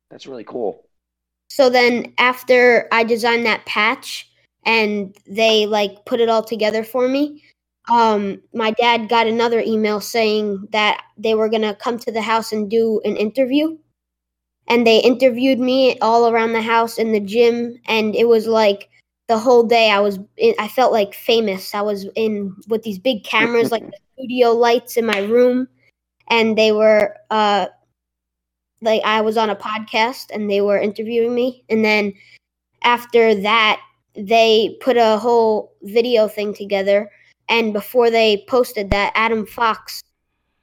[0.10, 0.88] That's really cool.
[1.50, 4.30] So then after I designed that patch
[4.66, 7.44] and they like put it all together for me,
[7.92, 12.52] um, my dad got another email saying that they were gonna come to the house
[12.52, 13.78] and do an interview.
[14.68, 18.90] And they interviewed me all around the house in the gym, and it was like
[19.28, 21.76] the whole day I was in, I felt like famous.
[21.76, 25.68] I was in with these big cameras, like the studio lights in my room,
[26.30, 27.68] and they were uh
[28.84, 31.64] like I was on a podcast and they were interviewing me.
[31.70, 32.14] And then
[32.84, 33.82] after that,
[34.16, 37.10] they put a whole video thing together.
[37.50, 40.02] And before they posted that, Adam Fox,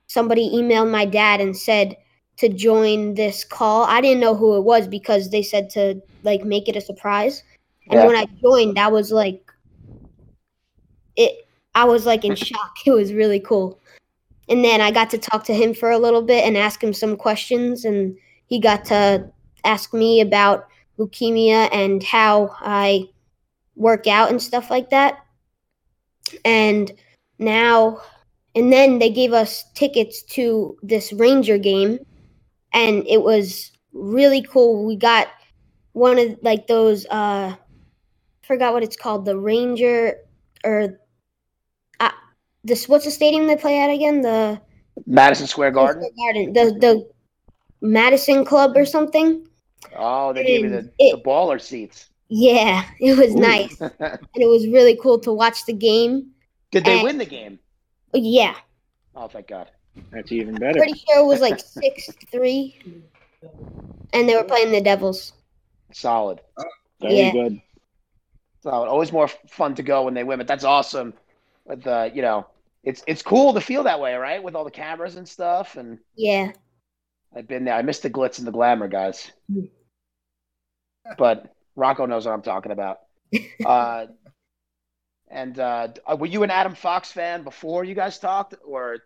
[0.06, 1.96] somebody emailed my dad and said
[2.40, 3.84] to join this call.
[3.84, 7.42] I didn't know who it was because they said to like make it a surprise.
[7.90, 8.06] And Yeah.
[8.06, 9.50] when I joined, that was like,
[11.16, 11.46] it.
[11.74, 12.74] I was like in shock.
[12.86, 13.78] It was really cool.
[14.48, 16.92] And then I got to talk to him for a little bit and ask him
[16.92, 19.30] some questions, and he got to
[19.64, 20.66] ask me about
[20.98, 23.08] leukemia and how I
[23.76, 25.24] work out and stuff like that.
[26.44, 26.90] And
[27.38, 28.00] now,
[28.54, 31.98] and then they gave us tickets to this Ranger game,
[32.72, 34.84] and it was really cool.
[34.86, 35.28] We got
[35.92, 37.54] one of like those, uh,
[38.42, 40.14] forgot what it's called, the Ranger
[40.64, 41.00] or
[42.00, 42.10] uh,
[42.64, 42.88] this.
[42.88, 44.20] What's the stadium they play at again?
[44.20, 44.60] The
[45.06, 46.08] Madison Square Garden.
[46.18, 47.10] Garden, the the
[47.80, 49.46] Madison Club or something.
[49.96, 52.06] Oh, they gave me the, And it- the baller seats.
[52.28, 56.30] Yeah, it was nice, and it was really cool to watch the game.
[56.70, 57.58] Did they And- win the game?
[58.14, 58.54] Yeah,
[59.16, 59.70] Oh, thank God.
[60.10, 60.78] That's even better.
[60.78, 62.76] pretty sure it was like six three,
[64.12, 65.32] and they were playing the Devils.
[65.92, 66.40] Solid.
[67.00, 67.32] Very yeah.
[67.32, 67.60] good.
[68.62, 68.88] Solid.
[68.88, 71.14] Always more fun to go when they win, but that's awesome.
[71.64, 72.46] With the, you know,
[72.84, 74.42] it's it's cool to feel that way, right?
[74.42, 75.76] With all the cameras and stuff.
[75.76, 76.52] And Yeah,
[77.34, 77.74] I've been there.
[77.74, 79.30] I missed the glitz and the glamour, guys.
[81.18, 83.00] But Rocco knows what I'm talking about.
[83.64, 84.06] Uh,
[85.30, 88.98] and uh, were you an Adam Fox fan before you guys talked, or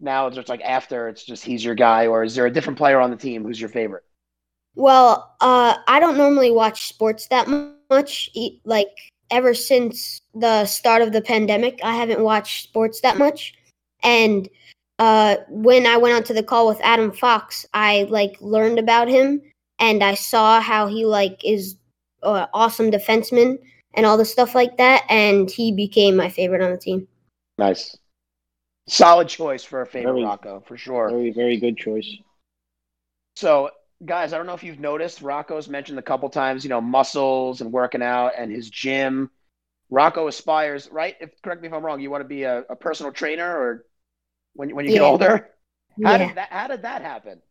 [0.00, 2.78] now it's just like after it's just he's your guy, or is there a different
[2.78, 4.04] player on the team who's your favorite?
[4.74, 7.48] Well, uh, I don't normally watch sports that
[7.90, 8.30] much.
[8.64, 8.88] Like
[9.30, 13.54] ever since the start of the pandemic, I haven't watched sports that much.
[14.02, 14.48] And
[14.98, 19.42] uh, when I went onto the call with Adam Fox, I like learned about him,
[19.78, 21.76] and I saw how he like is
[22.22, 23.58] an awesome defenseman
[23.94, 25.04] and all the stuff like that.
[25.08, 27.08] And he became my favorite on the team.
[27.58, 27.96] Nice,
[28.86, 31.10] solid choice for a favorite Very- Rocco for sure.
[31.10, 32.08] Very, very good choice.
[33.36, 33.70] So,
[34.04, 37.60] guys, I don't know if you've noticed, Rocco's mentioned a couple times, you know, muscles
[37.60, 39.30] and working out and his gym.
[39.90, 41.16] Rocco aspires, right?
[41.20, 43.86] If correct me if I'm wrong, you want to be a, a personal trainer or
[44.54, 45.08] when when you get Yeah.
[45.08, 45.50] older?
[46.04, 46.26] How Yeah.
[46.28, 46.48] did that?
[46.52, 47.42] How did that happen?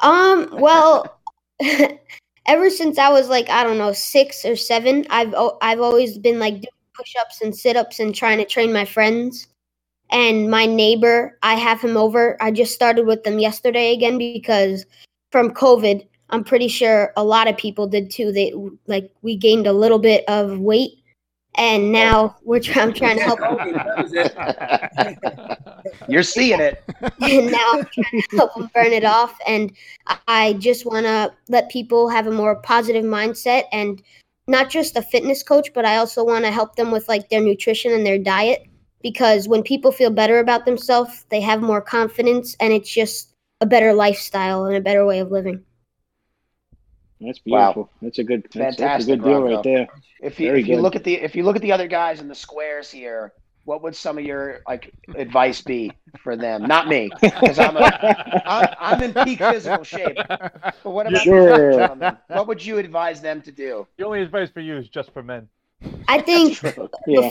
[0.00, 0.48] Um.
[0.60, 1.18] Well,
[2.46, 6.18] ever since I was like I don't know six or seven, I've o- I've always
[6.18, 9.48] been like doing push-ups and sit-ups and trying to train my friends.
[10.10, 12.36] And my neighbor, I have him over.
[12.40, 14.86] I just started with them yesterday again because
[15.32, 18.32] from COVID, I'm pretty sure a lot of people did too.
[18.32, 18.52] They
[18.86, 20.92] like we gained a little bit of weight,
[21.56, 22.88] and now we're trying.
[22.88, 23.40] I'm trying to help.
[24.12, 25.92] That.
[26.08, 26.82] You're seeing it.
[27.20, 29.36] and now I'm trying to help them burn it off.
[29.46, 29.72] And
[30.06, 34.02] I- I just want to let people have a more positive mindset and
[34.48, 37.40] not just a fitness coach, but I also want to help them with like their
[37.40, 38.66] nutrition and their diet
[39.02, 43.66] because when people feel better about themselves, they have more confidence and it's just a
[43.66, 45.64] better lifestyle and a better way of living.
[47.20, 47.76] That's Wow.
[47.76, 47.90] beautiful.
[48.02, 48.42] That's a good.
[48.54, 49.48] That's, that's a Fantastic, good deal Rocco.
[49.48, 49.88] right there.
[50.20, 50.82] If you Very if you good.
[50.82, 53.32] look at the if you look at the other guys in the squares here,
[53.64, 56.66] what would some of your like advice be for them?
[56.66, 57.94] Not me, because I'm a
[58.46, 60.20] I'm, I'm in peak physical shape.
[60.82, 61.70] But what about Sure.
[61.70, 62.18] these gentlemen?
[62.32, 63.86] What would you advise them to do?
[63.98, 65.48] The only advice for you is just for men.
[66.08, 66.60] I think
[67.06, 67.30] Yeah.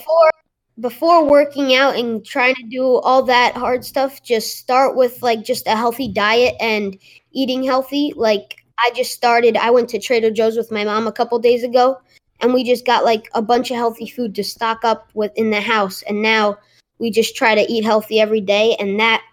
[0.80, 5.44] Before working out and trying to do all that hard stuff just start with like
[5.44, 6.98] just a healthy diet and
[7.32, 8.14] eating healthy.
[8.16, 11.64] Like i just started i went to trader joe's with my mom a couple days
[11.64, 11.98] ago
[12.42, 15.50] and we just got like a bunch of healthy food to stock up with in
[15.50, 16.02] the house.
[16.04, 16.58] And now
[17.00, 19.24] we just try to eat healthy every day and that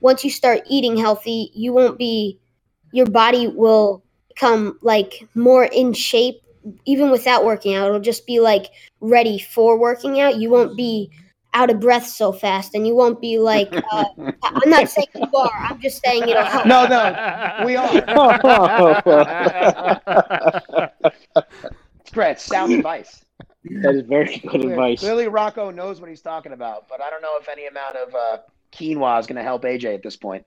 [0.00, 2.38] once you start eating healthy you won't be
[2.92, 4.02] your body will
[4.36, 6.40] come like more in shape
[6.84, 8.66] even without working out it'll just be like
[9.00, 11.10] ready for working out, you won't be
[11.54, 13.72] out of breath so fast, and you won't be like.
[13.92, 14.04] Uh,
[14.42, 15.50] I'm not saying you are.
[15.58, 16.66] I'm just saying it'll help.
[16.66, 17.88] No, no, we are.
[22.00, 22.38] It's great.
[22.40, 23.22] Sound advice.
[23.64, 25.00] that is very good Clearly- advice.
[25.00, 28.14] Clearly, Rocco knows what he's talking about, but I don't know if any amount of
[28.14, 28.38] uh,
[28.72, 30.44] quinoa is going to help AJ at this point.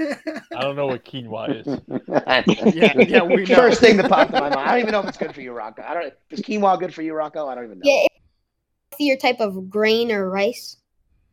[0.00, 1.66] I don't know what quinoa is.
[2.74, 3.54] Yeah, yeah, we know.
[3.54, 4.54] First thing that popped in my mind.
[4.68, 5.82] I don't even know if it's good for you, Rocco.
[5.86, 6.14] I don't.
[6.30, 7.46] Is quinoa good for you, Rocco?
[7.46, 7.82] I don't even know.
[7.84, 10.76] Yeah, it's a healthier type of grain or rice.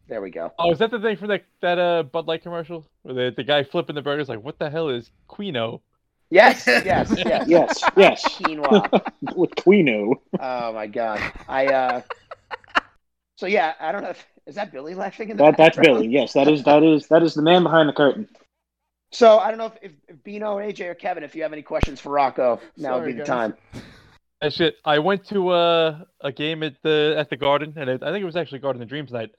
[0.08, 0.52] There we go.
[0.60, 3.43] Oh, is that the thing from that that uh Bud Light commercial where the, the
[3.43, 5.82] guy flipping the burgers like, what the hell is quino?
[6.30, 7.47] Yes, yes, yes.
[7.47, 8.24] Yes, yes.
[8.39, 9.02] Quinoa.
[9.36, 10.15] With Quino.
[10.39, 11.21] Oh my god.
[11.47, 11.67] I.
[11.67, 12.02] uh
[13.36, 14.10] So yeah, I don't know.
[14.10, 15.78] If, is that Billy laughing in the That that's?
[15.78, 16.08] Billy.
[16.08, 18.28] Yes, that is that is that is the man behind the curtain.
[19.12, 21.62] So I don't know if, if, if Bino, AJ, or Kevin, if you have any
[21.62, 23.28] questions for Rocco, now would Sorry, be the guys.
[23.28, 23.54] time.
[24.41, 24.78] That shit.
[24.86, 28.21] I went to uh, a game at the at the Garden, and it, I think
[28.24, 29.32] it was actually Garden of Dreams night,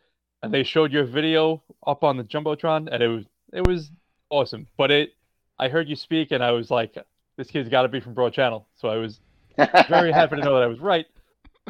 [0.42, 3.90] and they showed your video up on the jumbotron, and it was it was
[4.30, 4.68] awesome.
[4.76, 5.14] But it,
[5.58, 6.96] I heard you speak, and I was like,
[7.36, 8.68] this kid's got to be from Broad Channel.
[8.76, 9.20] So I was
[9.88, 11.06] very happy to know that I was right.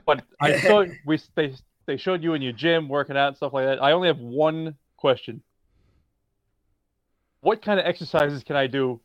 [0.05, 1.55] But I saw we they
[1.87, 3.83] they showed you in your gym working out and stuff like that.
[3.83, 5.43] I only have one question.
[7.43, 9.01] What kind of exercises can I do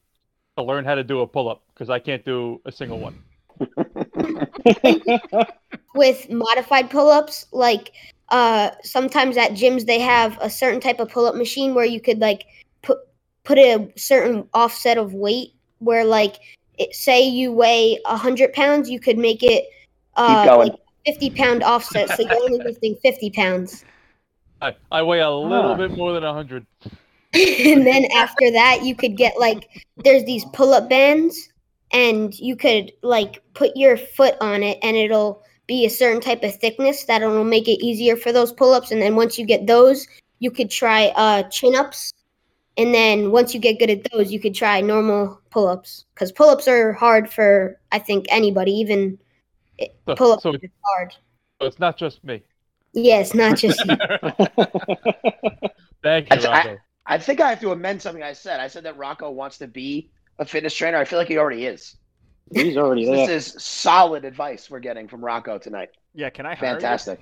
[0.58, 1.63] to learn how to do a pull up?
[1.73, 3.17] Because I can't do a single one.
[5.95, 7.91] with modified pull-ups like
[8.30, 12.19] uh sometimes at gyms they have a certain type of pull-up machine where you could
[12.19, 12.45] like
[12.84, 13.00] put
[13.43, 16.36] put a certain offset of weight where like
[16.78, 19.65] it, say you weigh 100 pounds you could make it
[20.17, 20.73] uh like
[21.08, 23.84] 50 pound offset so you're only lifting 50 pounds
[24.62, 25.76] I, I weigh a little Ah.
[25.76, 26.65] bit more than 100.
[27.34, 31.50] and then after that you could get like there's these pull-up bands
[31.92, 36.44] and you could like put your foot on it and it'll be a certain type
[36.44, 38.92] of thickness that'll make it easier for those pull-ups.
[38.92, 40.08] And then once you get those
[40.40, 42.13] you could try uh chin-ups.
[42.78, 46.06] And then once you get good at those you could try normal pull-ups.
[46.13, 49.18] Because pull-ups are hard for i think anybody even
[50.06, 51.13] So, pull-ups so, is hard.
[51.62, 52.42] So it's not just me.
[52.94, 53.96] yes not just you.
[56.04, 58.60] Thank you, I- I- think I have to amend something I said.
[58.60, 60.98] I said that Rocco wants to be a fitness trainer.
[60.98, 61.96] I feel like he already is.
[62.54, 65.89] He's already This is solid advice we're getting from Rocco tonight.
[66.13, 66.76] Yeah, can I hire you?
[66.76, 67.20] Fantastic.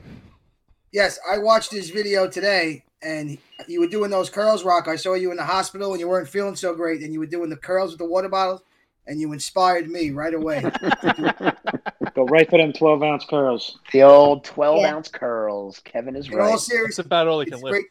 [0.92, 4.88] Yes, I watched his video today, and you were doing those curls, Rock.
[4.88, 7.26] I saw you in the hospital, and you weren't feeling so great, and you were
[7.26, 8.62] doing the curls with the water bottles,
[9.08, 10.62] and you inspired me right away.
[12.16, 13.80] Go right for them twelve ounce curls.
[13.92, 14.96] The old 12 Yeah.
[14.96, 15.80] ounce curls.
[15.84, 16.60] Kevin is In all right.
[16.86, 17.72] That's about all he can it's lift.
[17.74, 17.86] great.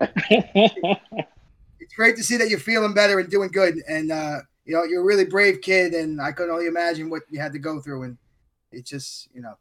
[1.80, 4.84] It's great to see that you're feeling better and doing good, and uh, you know
[4.84, 7.80] you're a really brave kid, and I could only imagine what you had to go
[7.80, 8.18] through, and
[8.72, 9.54] it's just you know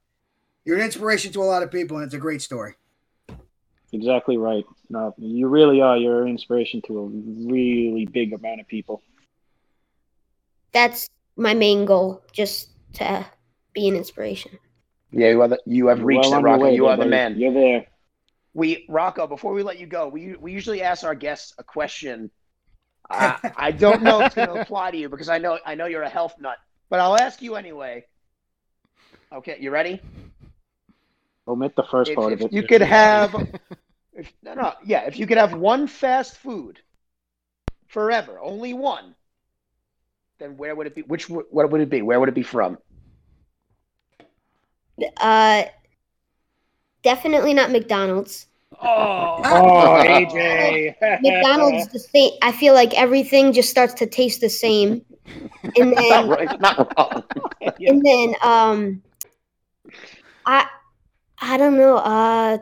[0.66, 2.76] you're an inspiration to a lot of people, and it's a great story.
[3.94, 4.66] exactly right.
[4.90, 5.98] No, you really are.
[5.98, 7.06] You're an inspiration to a
[7.52, 9.02] really big amount of people.
[10.72, 13.26] that's my main goal just to
[13.74, 14.60] be an inspiration
[15.12, 16.58] Yeah, you, are the, you have You're reached well it, on your Rocco.
[16.58, 17.38] way You there, are the man.
[17.40, 17.88] You're there.
[18.54, 22.32] We Rocco, before we let you go, we we usually ask our guests a question
[23.10, 25.76] I, I don't know if it's going to apply to you because I know I
[25.76, 26.58] know you're a health nut,
[26.90, 28.06] but I'll ask you anyway.
[29.32, 30.02] Okay, you ready?
[31.48, 32.52] Omit the first If, part if of it.
[32.52, 33.36] you could have,
[34.14, 36.80] if no, no, yeah, if you could have one fast food
[37.88, 39.16] forever, only one,
[40.40, 41.02] then where would it be?
[41.04, 42.02] Which what would it be?
[42.02, 42.78] Where would it be from?
[45.22, 45.64] Uh,
[47.04, 48.48] definitely not McDonald's.
[48.82, 50.96] Oh, Oh, AJ.
[51.22, 52.32] McDonald's the same.
[52.42, 55.06] I feel like everything just starts to taste the same,
[55.76, 57.24] and Not then right, not wrong.
[57.80, 59.04] and then um,
[60.46, 60.68] I
[61.42, 61.98] I don't know.
[61.98, 62.58] Uh,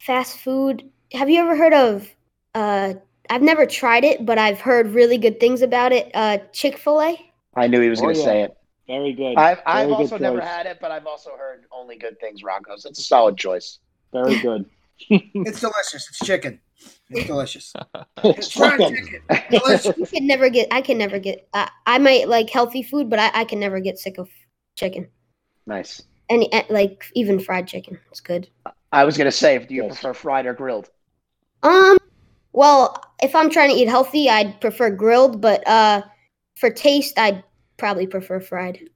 [0.00, 0.88] fast food.
[1.12, 2.08] Have you ever heard of?
[2.54, 2.94] Uh,
[3.30, 6.10] I've never tried it, but I've heard really good things about it.
[6.14, 7.32] Uh, Chick Fil A.
[7.54, 8.24] I knew he was Oh, going to yeah.
[8.24, 8.57] say it.
[8.88, 9.36] Very good.
[9.36, 10.48] I've, I've Very good also never choice.
[10.48, 12.42] had it, but I've also heard only good things.
[12.42, 12.84] Rocco's.
[12.86, 13.78] It's a solid choice.
[14.12, 14.64] Very good.
[15.10, 16.08] It's delicious.
[16.08, 16.60] It's chicken.
[17.10, 17.72] It's delicious.
[18.24, 18.96] It's It's fried chicken.
[18.96, 19.42] chicken.
[19.50, 19.96] Delicious.
[19.96, 20.66] You can never get.
[20.72, 21.46] I can never get.
[21.54, 24.28] I I might like healthy food, but I, I can never get sick of
[24.74, 25.08] chicken.
[25.66, 26.02] Nice.
[26.28, 28.00] Any eh, like even fried chicken.
[28.10, 28.48] It's good.
[28.90, 29.92] I was going to say, do you Yes.
[30.00, 30.90] prefer fried or grilled?
[31.62, 31.98] Um,
[32.52, 36.02] well, if I'm trying to eat healthy, I'd prefer grilled, but uh,
[36.56, 37.44] for taste, I'd
[37.78, 38.90] probably prefer fried.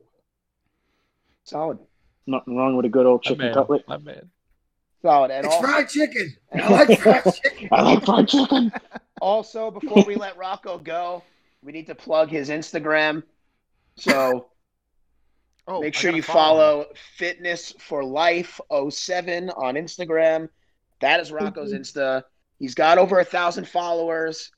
[1.45, 1.79] Solid.
[2.27, 3.89] Nothing wrong with a good old my chicken man, cutlet.
[3.89, 4.31] my man.
[5.03, 5.31] Solid.
[5.33, 6.37] And It's also, fried chicken.
[6.55, 7.69] I like fried chicken.
[7.73, 8.73] I like fried chicken.
[9.21, 11.23] also, before we let Rocco go,
[11.63, 13.23] we need to plug his Instagram.
[13.97, 14.49] So
[15.69, 16.23] Oh, make sure you him.
[16.25, 20.49] follow Fitness for Life 07 on Instagram.
[21.01, 21.83] That is Rocco's Mm-hmm.
[21.83, 22.23] Insta.
[22.59, 24.51] He's got over a thousand followers.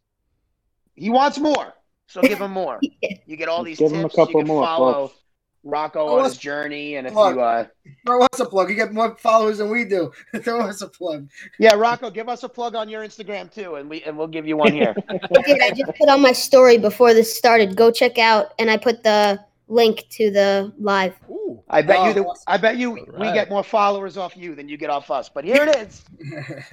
[0.94, 1.74] He wants more,
[2.06, 2.80] so give him more.
[3.26, 5.20] You get all these Give him a couple you can more, follow folks.
[5.66, 7.36] Rocco on let's- his journey, and if Plug.
[7.36, 7.64] you, uh,
[8.06, 8.68] Throw us a plug.
[8.68, 10.12] You get more followers than we do.
[10.42, 11.28] Throw us a plug.
[11.58, 14.46] yeah, Rocco, give us a plug on your Instagram too, and we and we'll give
[14.46, 14.94] you one here.
[15.08, 15.60] I did.
[15.62, 17.76] I just put on my story before this started.
[17.76, 21.14] Go check out, and I put the link to the live.
[21.30, 21.62] Ooh.
[21.70, 22.26] I bet Oh, you that.
[22.46, 25.30] I bet you we get more followers off you than you get off us.
[25.30, 26.04] But here it is.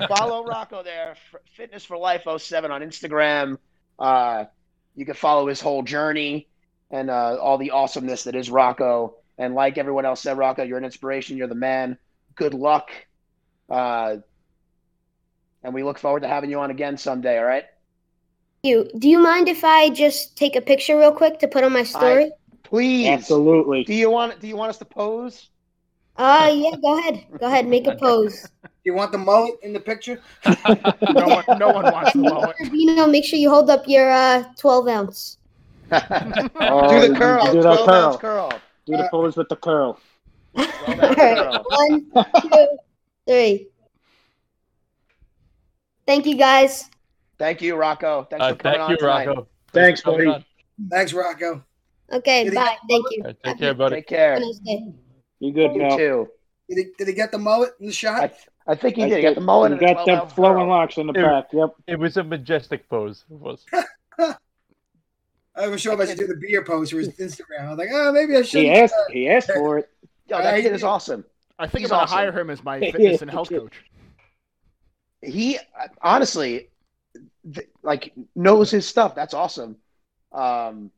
[0.10, 1.16] follow Rocco there,
[1.56, 3.58] Fitness for Life 07 on Instagram.
[3.98, 4.46] Uh,
[4.96, 6.48] you can follow his whole journey
[6.90, 9.16] and uh, all the awesomeness that is Rocco.
[9.38, 11.38] And like everyone else said, Rocco, you're an inspiration.
[11.38, 11.98] You're the man.
[12.36, 12.92] Good luck.
[13.70, 14.18] Uh,
[15.64, 17.38] and we look forward to having you on again someday.
[17.38, 17.66] All right.
[18.64, 21.74] You do you mind if I just take a picture real quick to put on
[21.74, 22.32] my story?
[22.64, 23.08] Please.
[23.08, 23.84] Absolutely.
[23.84, 25.50] Do you want Do you want us to pose?
[26.16, 27.26] Uh yeah, go ahead.
[27.40, 28.48] Go ahead, make a pose.
[28.84, 30.20] You want the mullet in the picture?
[31.14, 32.56] No one, no one wants the mullet.
[32.72, 35.38] You know, make sure you hold up your uh 12 ounce.
[35.92, 36.00] Oh,
[36.90, 37.52] do the you curl.
[37.52, 37.96] Do that 12 curl.
[37.96, 38.54] ounce curl.
[38.86, 40.00] Do the pose with the curl.
[40.56, 41.66] 12 All ounce right, curl.
[41.70, 42.06] one,
[42.42, 42.68] two,
[43.28, 43.68] three.
[46.08, 46.90] Thank you guys.
[47.38, 48.24] Thank you, Rocco.
[48.30, 49.28] Thanks Uh, for coming thank on you, tonight.
[49.28, 49.48] Rocco.
[49.74, 50.28] Thanks, for buddy.
[50.28, 50.46] on.
[50.90, 51.64] Thanks, Rocco.
[52.12, 52.64] Okay, Did bye.
[52.66, 53.22] get- Thank you.
[53.24, 53.96] All right, take care, buddy.
[53.98, 54.34] Take care.
[54.34, 54.94] Have a.
[55.40, 55.98] You good, You pal?
[55.98, 56.28] too.
[56.70, 58.24] Did he, did he get the mullet in the shot?
[58.24, 58.32] I,
[58.68, 59.18] I think he I did.
[59.18, 60.68] He got the mullet You and the got 12 them ounce flowing curl.
[60.68, 61.24] locks in the Dude.
[61.24, 61.48] back.
[61.52, 61.70] Yep.
[61.88, 63.26] It was a majestic pose.
[63.30, 63.66] It was.
[65.56, 67.66] I was sure if I should do the beer pose for his Instagram.
[67.66, 68.62] I was like, oh, maybe I should.
[68.64, 68.96] He asked.
[69.12, 69.90] He asked for it.
[70.28, 71.26] Yo, that kid is awesome.
[71.60, 73.74] I think He's I'm gonna hire him as my fitness and health coach.
[75.22, 75.60] He
[76.02, 76.70] honestly,
[77.54, 79.14] th- like, knows his stuff.
[79.14, 79.76] That's awesome.
[80.32, 80.90] Um,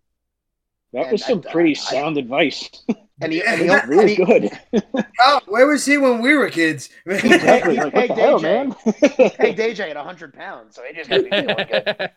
[0.93, 2.69] That And was some I- pretty I- sound advice.
[3.21, 4.51] and he, and he, Yeah, and really he, good.
[5.19, 6.89] Oh, where was he when we were kids?
[7.05, 7.77] exactly.
[7.77, 8.41] Like, what Hey, the hell, DJ.
[8.43, 8.71] man?
[9.39, 12.09] hey, DJ at 100 pounds, so he just got to be feeling good.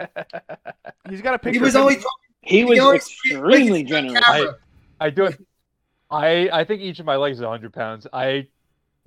[1.09, 1.59] He's got a picture.
[1.59, 2.05] he was of him- only.
[2.43, 4.21] he was always- extremely generous.
[4.21, 4.57] camera.
[5.01, 5.39] I do it.
[6.11, 8.07] I I think each of my legs is 100 pounds.
[8.12, 8.47] I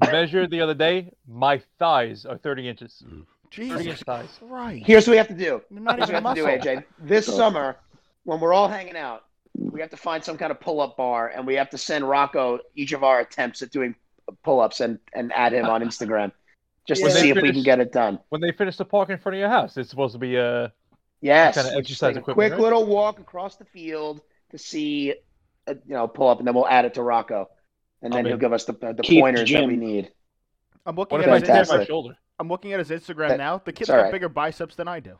[0.02, 1.12] measured the other day.
[1.28, 3.04] My thighs are 30 inches.
[3.06, 4.28] 30 Jesus inch thighs.
[4.48, 4.86] Christ.
[4.86, 5.62] Here's what we have to do.
[5.72, 6.82] Not Here's even what we have to do.
[6.82, 6.84] AJ.
[7.00, 7.36] This oh.
[7.36, 7.78] summer,
[8.24, 9.24] when we're all hanging out,
[9.60, 12.60] we have to find some kind of pull-up bar, and we have to send Rocco
[12.76, 13.96] each of our attempts at doing
[14.44, 16.32] pull-ups and and add him on Instagram,
[16.88, 17.14] just to Yeah.
[17.16, 18.20] see if we can get it done.
[18.30, 20.72] When they finish the park in front of your house, it's supposed to be a
[21.22, 22.62] Yes, Kinda we just exercise take a equipment, quick right?
[22.64, 24.22] little walk across the field
[24.52, 25.14] to see,
[25.68, 27.50] uh, you know, pull up, and then we'll add it to Rocco,
[28.02, 30.12] and then I'll be- he'll give us the the Keith's pointers that we need.
[30.86, 32.16] I'm looking what at his my shoulder?
[32.40, 33.58] I'm looking at his Instagram That- now.
[33.58, 34.12] The kid's it's all got right.
[34.14, 35.18] bigger biceps than I do.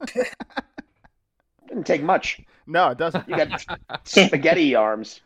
[1.70, 2.40] Didn't take much.
[2.66, 3.26] No, it doesn't.
[3.28, 3.64] You got
[4.04, 5.20] spaghetti arms.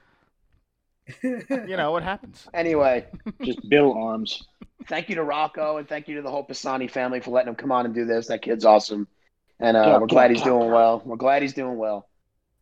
[1.22, 2.46] you know what happens.
[2.54, 3.06] Anyway,
[3.42, 4.44] Just Bill arms.
[4.86, 7.54] thank you to Rocco and thank you to the whole Pisani family for letting him
[7.56, 8.28] come on and do this.
[8.28, 9.06] That kid's awesome,
[9.60, 11.02] and uh, Clap, we're glad clap, he's clap, doing well.
[11.04, 12.08] We're glad he's doing well.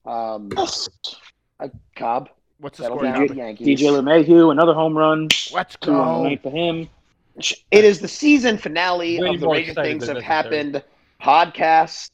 [0.05, 3.20] Um, uh, Cobb, What's the settle score down now?
[3.22, 3.80] with the Yankees.
[3.80, 5.28] DJ LeMahieu, another home run.
[5.53, 6.22] Let's Two on the go.
[6.24, 6.89] night for him.
[7.70, 10.72] It is the season finale Way of the more Ranger excited Things than Have necessary.
[10.72, 10.85] Happened
[11.22, 12.11] podcast.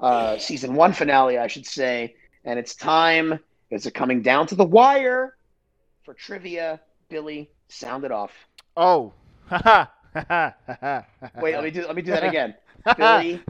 [0.00, 2.16] Uh, season one finale, I should say.
[2.44, 3.38] And it's time.
[3.70, 5.36] Is it coming down to the wire
[6.04, 6.80] for trivia?
[7.08, 8.32] Billy, sound it off.
[8.76, 9.12] Oh.
[9.50, 11.86] Wait, let me do.
[11.86, 12.54] Let me do that again.
[12.96, 13.42] Billy,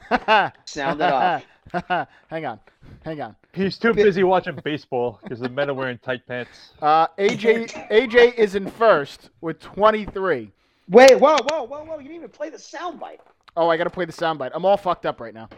[0.65, 1.45] sound it off.
[2.29, 2.61] Hang on.
[3.05, 3.37] Hang on.
[3.53, 6.73] He's too busy watching baseball because the men are wearing tight pants.
[6.81, 10.51] Uh, AJ AJ is in first with 23.
[10.89, 11.99] Wait, whoa, whoa, whoa, whoa!
[11.99, 13.19] You didn't even play the soundbite.
[13.57, 14.51] Oh, I got to play the soundbite.
[14.55, 15.49] I'm all fucked up right now.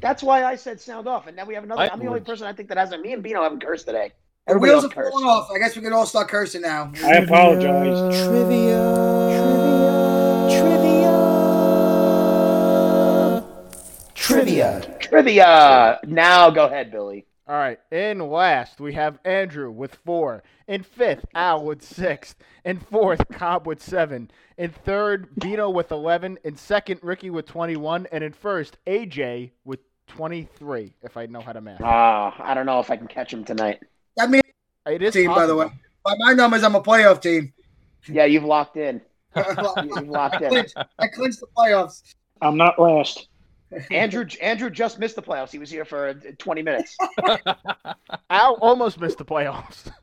[0.00, 1.82] That's why I said sound off, and now we have another.
[1.82, 3.02] I I'm the only person I think that hasn't.
[3.02, 4.12] Me and Bino haven't cursed today.
[4.46, 5.10] The Everybody wheels are cursed.
[5.10, 5.50] falling off.
[5.50, 6.92] I guess we can all start cursing now.
[7.02, 7.98] I apologize.
[8.26, 8.78] Trivia.
[10.50, 10.62] Trivia.
[14.14, 14.80] Trivia.
[14.90, 14.96] Trivia.
[15.00, 16.00] Trivia.
[16.06, 17.26] Now go ahead, Billy.
[17.48, 17.78] All right.
[17.92, 20.42] In last, we have Andrew with four.
[20.66, 22.34] In fifth, Al with six.
[22.64, 24.32] In fourth, Cobb with seven.
[24.58, 26.38] In third, Bino with 11.
[26.42, 28.08] In second, Ricky with 21.
[28.10, 29.78] And in first, AJ with
[30.08, 31.80] 23, if I know how to math.
[31.82, 33.78] Ah, I don't know if I can catch him tonight.
[34.16, 34.42] That means
[34.86, 35.68] It is team, by the way.
[36.04, 37.52] By my numbers, I'm a playoff team.
[38.08, 39.00] Yeah, you've locked in.
[39.36, 40.48] You've locked in.
[40.48, 42.14] clinched, I clinched the playoffs.
[42.40, 43.28] I'm not last.
[43.90, 45.50] Andrew Andrew just missed the playoffs.
[45.50, 46.96] He was here for uh, 20 minutes.
[48.30, 49.90] Al almost missed the playoffs.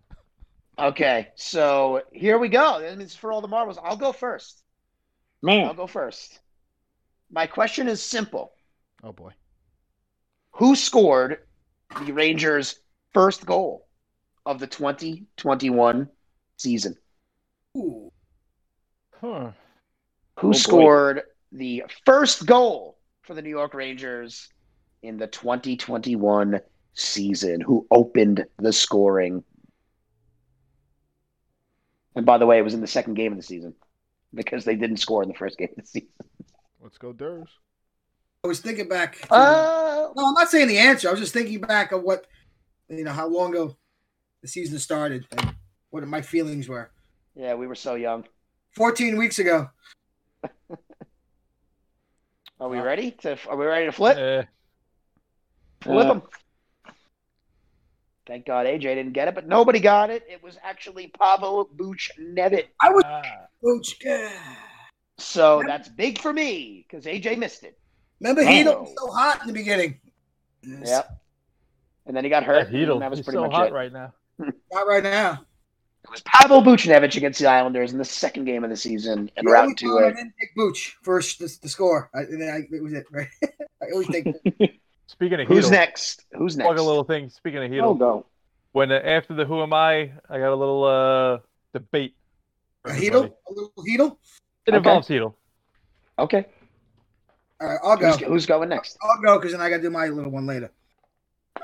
[0.79, 2.79] Okay, so here we go.
[2.81, 3.77] That means for all the marbles.
[3.81, 4.63] I'll go first.
[5.43, 6.39] Man, I'll go first.
[7.31, 8.53] My question is simple.
[9.03, 9.33] Oh, boy.
[10.53, 11.41] Who scored
[12.03, 12.79] the Rangers'
[13.13, 13.87] first goal
[14.47, 16.09] of the 2021
[16.57, 16.97] season?
[17.77, 18.11] Ooh.
[19.21, 19.51] Huh.
[20.39, 20.57] Who Oh, boy.
[20.57, 24.49] scored the first goal for the New York Rangers
[25.01, 26.59] in the 2021
[26.93, 27.61] season?
[27.61, 29.43] Who opened the scoring?
[32.15, 33.73] And by the way, it was in the second game of the season
[34.33, 36.09] because they didn't score in the first game of the season.
[36.81, 37.47] Let's go, Durs.
[38.43, 39.19] I was thinking back.
[39.21, 41.07] to- Uh, no, I'm not saying the answer.
[41.07, 42.27] I was just thinking back of what,
[42.89, 43.75] you know, how long ago
[44.41, 45.55] the season started and
[45.91, 46.91] what my feelings were.
[47.35, 48.25] yeah, we were so young.
[48.75, 49.69] 14 weeks ago.
[52.63, 53.37] Are we ready to?
[53.49, 54.17] Are we ready to flip?
[54.17, 54.43] Eh,
[55.81, 56.21] Flip Uh, them.
[58.25, 60.23] Thank God AJ didn't get it, but nobody got it.
[60.29, 62.67] It was actually Pavel Buchnevich.
[62.79, 63.21] I was ah,
[63.61, 63.97] Booch.
[65.17, 67.77] So that's big for me because AJ missed it.
[68.21, 68.43] Remember.
[68.43, 69.99] Hedo was so hot in the beginning.
[70.63, 71.19] Yep.
[72.05, 72.67] And then he got hurt.
[72.71, 73.73] that and Chytil that was is pretty so much hot it.
[73.73, 74.13] right now.
[74.71, 75.45] Not right now.
[76.03, 79.47] It was Pavel Buchnevich against the Islanders in the second game of the season and
[79.47, 80.13] The route only to time I a.
[80.13, 82.09] didn't take Booch first to, to score.
[82.13, 83.27] I, and then I, it was it, right?
[83.81, 84.25] I always take
[85.07, 86.25] Speaking of Who's Chytil, next?
[86.37, 86.81] Who's plug next?
[86.81, 87.29] a little thing.
[87.29, 88.25] Speaking of Chytil, I'll go.
[88.73, 91.37] when uh, after the Who Am I, I got a little uh
[91.73, 92.15] debate.
[92.81, 93.29] for a everybody.
[93.29, 93.33] Chytil.
[93.49, 94.17] A little Chytil.
[94.65, 94.77] It Okay.
[94.77, 95.33] involves Chytil.
[96.19, 96.45] Okay.
[97.61, 98.11] All right, I'll go.
[98.11, 98.97] Who's, who's going next?
[99.01, 100.69] I'll go because then I got to do my little one later.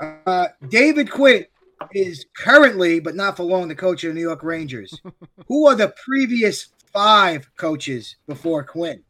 [0.00, 1.44] Uh, David Quinn
[1.92, 5.00] is currently, but not for long, the coach of the New York Rangers.
[5.48, 9.02] Who are the previous five coaches before Quinn?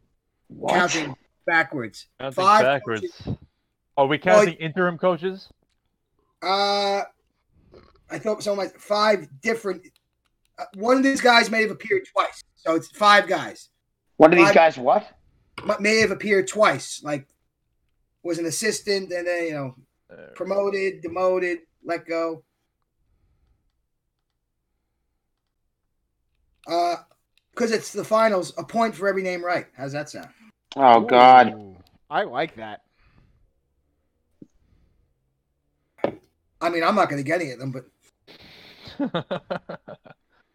[0.49, 0.75] What?
[0.75, 1.15] Counting
[1.47, 2.07] backwards.
[2.19, 3.01] I don't Five backwards.
[3.25, 3.39] coaches.
[3.97, 5.49] Are we counting interim coaches?
[6.43, 7.03] Uh,
[8.11, 8.71] I thought so much.
[8.79, 9.83] Five different.
[10.59, 13.69] Uh, one of these guys may have appeared twice, so it's five guys.
[14.17, 15.07] One of these Five- guys, what?
[15.81, 17.27] May have appeared twice, like
[18.23, 19.75] was an assistant, and then you know
[20.35, 22.43] promoted, demoted, let go.
[26.71, 26.97] Uh,
[27.51, 29.67] because it's the finals, a point for every name right.
[29.77, 30.29] How's that sound?
[30.77, 31.77] Oh, God.
[32.09, 32.83] I like that.
[36.63, 37.85] I mean, I'm not going to get any of them, but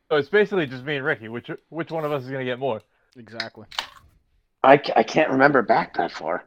[0.10, 1.30] so it's basically just me and Ricky.
[1.30, 2.80] Which which one of us is gonna get more?
[3.18, 3.66] Exactly.
[4.64, 6.46] I, I can't remember back that far.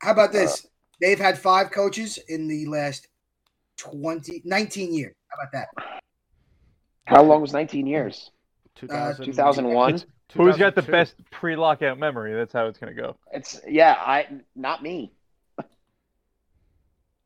[0.00, 0.66] how about this?
[1.00, 3.08] They've had five coaches in the last
[3.78, 5.14] 20, 19 years.
[5.28, 6.00] How about that?
[7.06, 8.30] How long was 19 years?
[8.74, 10.02] 2000, 2001?
[10.34, 12.34] Who's got the best pre-lockout memory?
[12.34, 13.16] That's how it's gonna go.
[13.32, 15.12] It's yeah, I not me.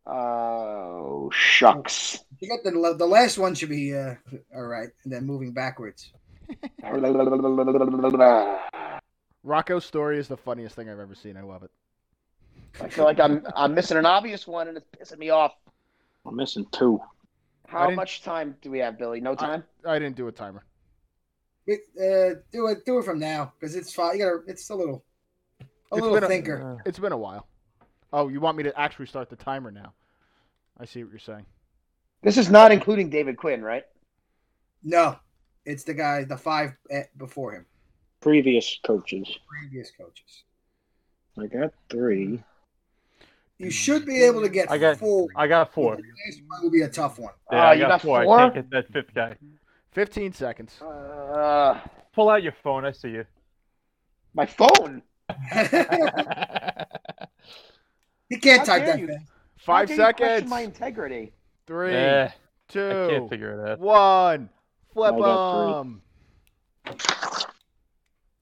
[0.06, 2.24] Oh shucks.
[2.40, 4.14] You got the the last one should be uh,
[4.54, 6.10] all right, and then moving backwards.
[9.44, 11.36] Rocco's story is the funniest thing I've ever seen.
[11.36, 11.70] I love it.
[12.80, 15.52] I feel like I'm I'm missing an obvious one and it's pissing me off.
[16.26, 17.00] I'm missing two.
[17.72, 19.20] I How much time do we have, Billy?
[19.20, 19.64] No time.
[19.86, 20.64] I didn't do a timer.
[21.66, 24.18] It, uh, do it, do it from now because it's fine.
[24.18, 25.04] You gotta, it's a little,
[25.60, 26.78] a It's little been a- thinker.
[26.78, 27.46] Uh, It's been a while.
[28.12, 29.92] Oh, you want me to actually start the timer now?
[30.78, 31.46] I see what you're saying.
[32.22, 33.84] This is not including David Quinn, right?
[34.82, 35.16] No,
[35.64, 37.66] it's the guy, the five eh, before him,
[38.20, 39.28] Previous coaches.
[39.48, 40.44] previous coaches.
[41.38, 42.42] I got three.
[43.60, 45.28] You should be able to get I got- four.
[45.36, 45.96] I got four.
[45.96, 47.34] The last one will be a tough one.
[47.52, 48.24] Yeah, Oh, I you got, got four.
[48.24, 48.38] four?
[48.38, 49.36] I can't get that fifth guy.
[49.92, 50.80] 15 seconds.
[50.80, 51.78] Uh,
[52.14, 52.84] Pull out your phone.
[52.86, 53.26] I see you.
[54.32, 55.02] my phone.
[58.28, 59.06] he can't How type that you.
[59.08, 59.18] fast.
[59.58, 60.50] How Five dare you question seconds.
[60.50, 61.32] My integrity.
[61.66, 62.32] Three, Eh, I
[62.72, 63.78] can't figure it out.
[63.78, 64.48] one.
[64.94, 65.74] Flip I got three.
[65.80, 66.02] 'em.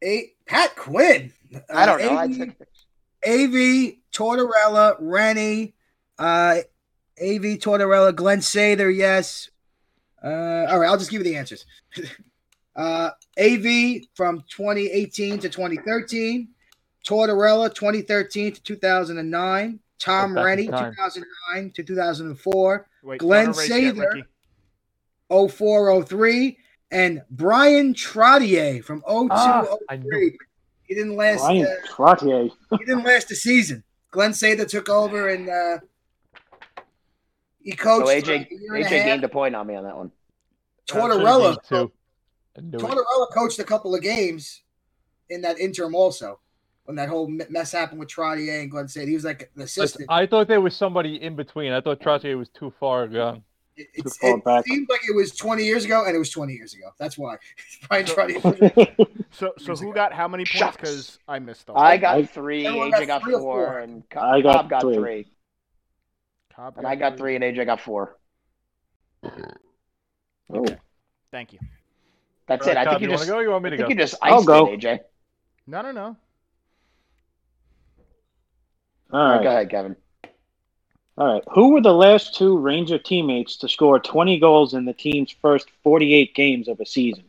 [0.05, 1.33] A Pat Quinn.
[1.75, 2.17] I don't know.
[2.17, 2.51] Uh, I took
[3.27, 5.75] AV Tortorella, Renney,
[6.19, 6.59] uh,
[7.21, 9.51] AV Tortorella, Glen Sather, yes.
[10.23, 11.65] Uh, all right, I'll just give you the answers.
[12.77, 16.49] uh, AV from 2018 to 2013,
[17.07, 23.69] Tortorella 2013 to 2009, Tom back in Renney 2009 to 2004, Wait, Glen don't erase
[23.69, 24.25] yet, Sather.
[25.31, 26.59] 0403,
[26.91, 30.39] and Bryan Trottier from 02 Ah, I knew 03.
[30.89, 31.41] He didn't last.
[31.41, 32.51] Bryan Uh, Trottier.
[32.79, 33.85] he didn't last the season.
[34.11, 35.79] Glen Sather took over and uh,
[37.61, 38.07] he coached.
[38.09, 39.05] So AJ a year and a AJ half.
[39.07, 40.11] gained a point on me on that one.
[40.89, 41.59] Tortorella.
[41.69, 41.93] Should've been two.
[42.57, 42.81] I knew it.
[42.83, 44.63] Tortorella coached a couple of games
[45.29, 46.41] in that interim also.
[46.85, 50.07] When that whole mess happened with Trottier and Glen Sather, he was like an assistant.
[50.09, 51.71] I thought there was somebody in between.
[51.73, 53.43] I thought Trottier was too far gone.
[53.79, 54.67] It, Too it's- it back.
[54.67, 56.91] seemed like it was 20 years ago, and it was 20 years ago.
[56.99, 57.37] That's why
[57.89, 59.07] Bryan So- Trottier.
[59.31, 59.93] So, so who ago.
[59.95, 60.77] got how many points?
[60.77, 61.77] Because I missed them.
[61.77, 62.65] I got I- three.
[62.65, 63.79] AJ got got three or four, four?
[63.81, 64.95] and Co- I got Cobb got three.
[64.97, 65.31] three.
[66.57, 68.17] Cobb And I got three, and AJ got four.
[69.23, 70.65] Oh,
[71.31, 71.59] Thank you.
[72.47, 72.77] That's All it.
[72.79, 73.25] I Cobb, think you you just.
[73.25, 73.37] to go?
[73.39, 73.93] Or you want me I to think go?
[73.93, 74.73] you just I'll go.
[74.73, 75.01] it, AJ.
[75.67, 76.17] No, no, no.
[79.13, 79.43] all All right, right.
[79.43, 79.97] go ahead, Kevin.
[81.19, 81.43] All right.
[81.53, 85.69] Who were the last two Ranger teammates to score 20 goals in the team's first
[85.83, 87.25] 48 games of a season?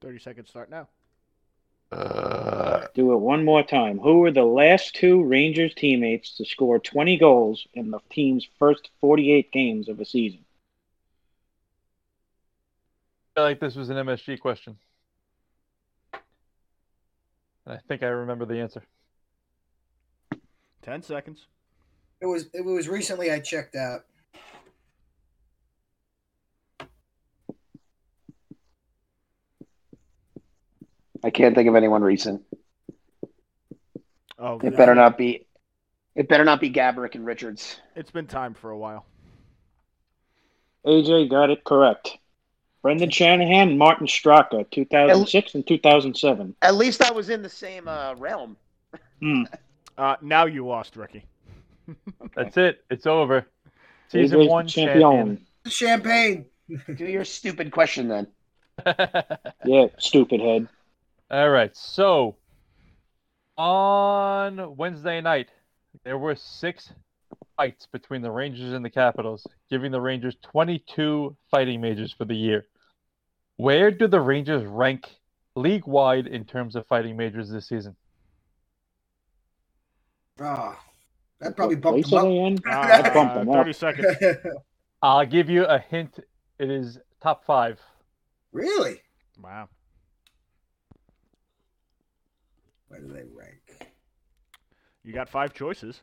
[0.00, 0.88] 30 seconds start now.
[1.92, 3.98] Uh, do it one more time.
[3.98, 8.88] Who were the last two Rangers teammates to score 20 goals in the team's first
[9.02, 10.42] 48 games of a season?
[13.36, 14.78] I feel like this was an MSG question.
[17.66, 18.82] And I think I remember the answer.
[20.80, 21.44] 10 seconds.
[22.20, 24.04] It was it was recently I checked out.
[31.22, 32.42] I can't think of anyone recent.
[34.38, 35.46] Oh, It better not be.
[36.14, 37.80] It better not be Gaborik and Richards.
[37.94, 39.06] It's been time for a while.
[40.86, 42.18] AJ got it correct.
[42.82, 46.54] Brendan Shanahan and Martin Straka, 2006 and 2007.
[46.62, 48.56] At least I was in the same uh, realm.
[49.20, 49.42] Hmm.
[49.98, 51.26] Uh, now you lost, Ricky.
[52.34, 52.84] That's it.
[52.90, 53.46] It's over.
[54.08, 55.46] Season AJ's one champion.
[55.66, 56.46] Champagne.
[56.68, 58.26] Do your stupid question then.
[59.64, 60.68] Yeah, stupid head.
[61.30, 61.76] All right.
[61.76, 62.36] So
[63.58, 65.48] on Wednesday night,
[66.04, 66.92] there were six
[67.56, 72.34] fights between the Rangers and the Capitals, giving the Rangers 22 fighting majors for the
[72.34, 72.66] year.
[73.56, 75.10] Where do the Rangers rank
[75.54, 77.96] league wide in terms of fighting majors this season?
[80.40, 80.74] Oh,
[81.40, 82.58] that probably What bumped place are them they in?
[82.68, 83.76] Uh, That bumped them 30 up.
[83.76, 84.16] seconds.
[85.02, 86.18] I'll give you a hint.
[86.58, 87.80] It is top five.
[88.52, 89.00] really?
[89.42, 89.68] Wow.
[92.88, 93.88] Where do they rank?
[95.04, 96.02] You got five choices.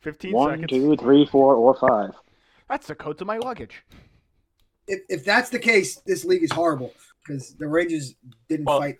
[0.00, 0.70] 15 One, seconds.
[0.70, 2.12] two, three, four, or five.
[2.68, 3.82] That's the coats of my luggage.
[4.86, 8.14] If, if that's the case, this league is horrible because the Rangers
[8.48, 8.96] didn't Well, fight.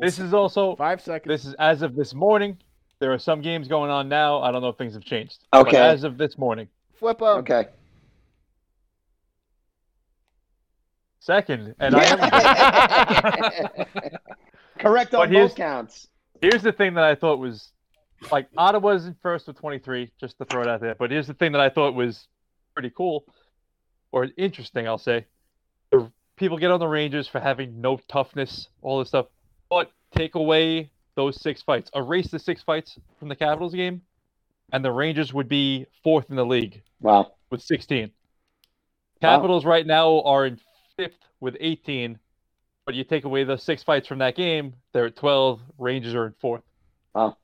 [0.00, 1.28] This is also Five seconds.
[1.30, 2.56] this is as of this morning.
[3.00, 4.40] There are some games going on now.
[4.42, 5.38] I don't know if things have changed.
[5.50, 5.78] But Okay.
[5.78, 7.38] as of this morning, Flip up.
[7.38, 7.66] Okay.
[11.20, 13.86] second, and I am.
[14.78, 16.08] Correct on here's- both counts.
[16.42, 17.70] Here's the thing that I thought was
[18.32, 20.94] like Ottawa's in first with 23, just to throw it out there.
[20.94, 22.26] But here's the thing that I thought was
[22.74, 23.24] pretty cool
[24.12, 25.26] or interesting, I'll say.
[25.90, 29.26] The people get on the Rangers for having no toughness, all this stuff.
[29.68, 30.90] But take away
[31.20, 34.00] those six fights, erase the six fights from the Capitals game,
[34.72, 37.32] and the Rangers would be fourth in the league Wow.
[37.50, 38.04] with 16.
[38.06, 38.10] Wow.
[39.20, 40.58] Capitals right now are in
[40.96, 42.18] fifth with 18,
[42.86, 45.60] but you take away the six fights from that game, they're at 12.
[45.78, 46.62] Rangers are in fourth.
[47.14, 47.36] Wow.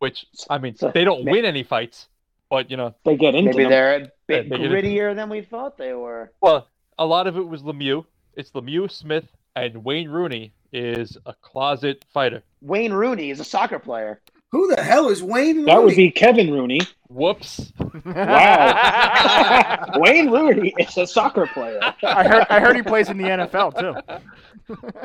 [0.00, 2.08] Which I mean, So, they don't may- win any fights,
[2.50, 3.70] but you know, They get into Maybe them.
[3.70, 6.32] they're a bit They get grittier than we thought they were.
[6.40, 6.66] well,
[6.98, 8.04] a lot of it was Lemieux.
[8.36, 12.42] It's Lemieux, Smith, and Wayne Rooney is a closet fighter.
[12.60, 14.20] Wayne Rooney is a soccer player.
[14.50, 15.64] Who the hell is Wayne Rooney?
[15.72, 16.80] That would be Kevin Rooney.
[17.08, 17.72] Whoops.
[18.04, 19.84] Wow.
[19.96, 21.80] Wayne Rooney is a soccer player.
[22.02, 22.46] I heard.
[22.50, 23.94] I heard he plays in the NFL too.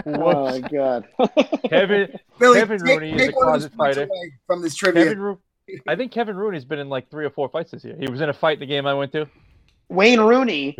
[0.06, 1.08] Oh my god.
[1.70, 4.08] Kevin Billy, Kevin take- Rooney is a one of his closet fighter.
[4.48, 5.04] from this trivia.
[5.06, 5.40] Kevin, Ro-
[5.88, 7.96] I think Kevin Rooney's been in like three or four fights this year.
[8.00, 9.28] He was in a fight in the game I went to.
[9.90, 10.78] Wayne Rooney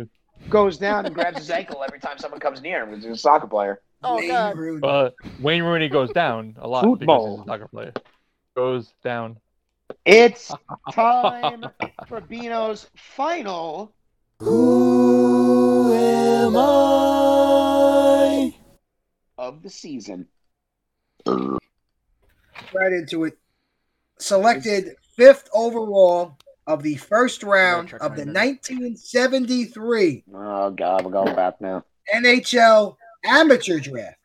[0.48, 2.94] goes down and grabs his ankle every time someone comes near him.
[2.94, 3.80] He's a soccer player.
[4.02, 4.56] Oh Wayne God.
[4.56, 4.88] Rooney.
[4.88, 7.36] Uh, Wayne Rooney goes down a lot Football.
[7.36, 7.92] because he's a soccer player.
[8.56, 9.36] Goes down.
[10.04, 10.50] It's
[10.92, 11.66] time
[12.08, 13.92] for Bino's final.
[14.38, 18.54] Who am I?
[19.38, 20.26] of the season.
[21.26, 23.36] right into it.
[24.18, 26.36] Selected fifth overall
[26.66, 31.84] of the first round of the 1973 Oh God, we're going back now.
[32.14, 34.16] NHL amateur draft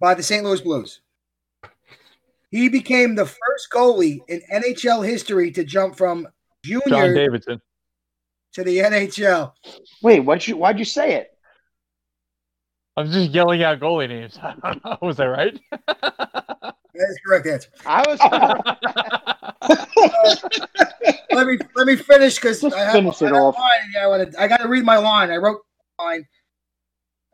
[0.00, 0.44] by the St.
[0.44, 1.00] Louis Blues.
[2.50, 6.26] He became the first goalie in NHL history to jump from
[6.64, 7.60] junior John junior Davidson.
[8.54, 9.52] to the NHL.
[10.02, 11.30] Wait, why'd you why'd you say it?
[12.96, 14.36] I'm just yelling out goalie names.
[14.42, 14.98] I don't know.
[15.02, 15.58] Was that right?
[16.92, 17.68] That is correct answer.
[17.86, 18.18] I was.
[19.62, 20.34] Uh,
[21.32, 23.54] let me let me finish because I have, finish I it have off.
[23.56, 23.70] line.
[23.94, 25.30] Yeah, I, wanna, I got to read my line.
[25.30, 25.60] I wrote
[26.00, 26.26] the line.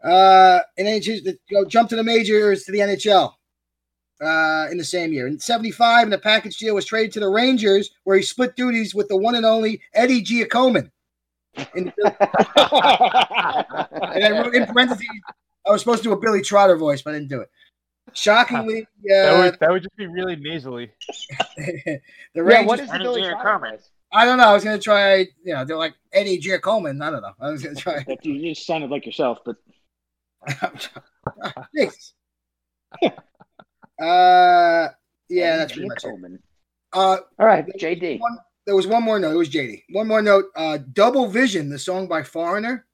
[0.05, 3.33] Uh, in NHL, go jump to the majors to the NHL.
[4.19, 7.29] Uh, in the same year, in '75, in the package deal was traded to the
[7.29, 10.91] Rangers, where he split duties with the one and only Eddie Giacomin.
[11.75, 12.13] In, and
[12.57, 15.07] I wrote in parentheses,
[15.67, 17.51] I was supposed to do a Billy Trotter voice, but I didn't do it.
[18.15, 20.91] Shockingly, that, uh, would, that would just be really nasally.
[21.59, 22.01] the
[22.35, 22.67] yeah, Rangers.
[22.67, 23.43] what is the Eddie Billy Giacomo.
[23.43, 23.91] Trotter voice?
[24.13, 24.45] I don't know.
[24.49, 25.27] I was gonna try.
[25.45, 27.03] You know, they're like Eddie Giacomin.
[27.03, 27.33] I don't know.
[27.41, 28.05] I was gonna try.
[28.23, 29.57] You you just sounded like yourself, but
[31.77, 32.15] Thanks.
[33.03, 34.89] uh,
[35.29, 36.09] yeah, that's pretty much it.
[36.09, 36.39] Coleman.
[36.93, 38.21] Uh, All right, JD.
[38.21, 39.33] one, there was one more note.
[39.33, 39.83] It was JD.
[39.91, 40.47] One more note.
[40.55, 42.87] Uh, Double Vision, the song by Foreigner.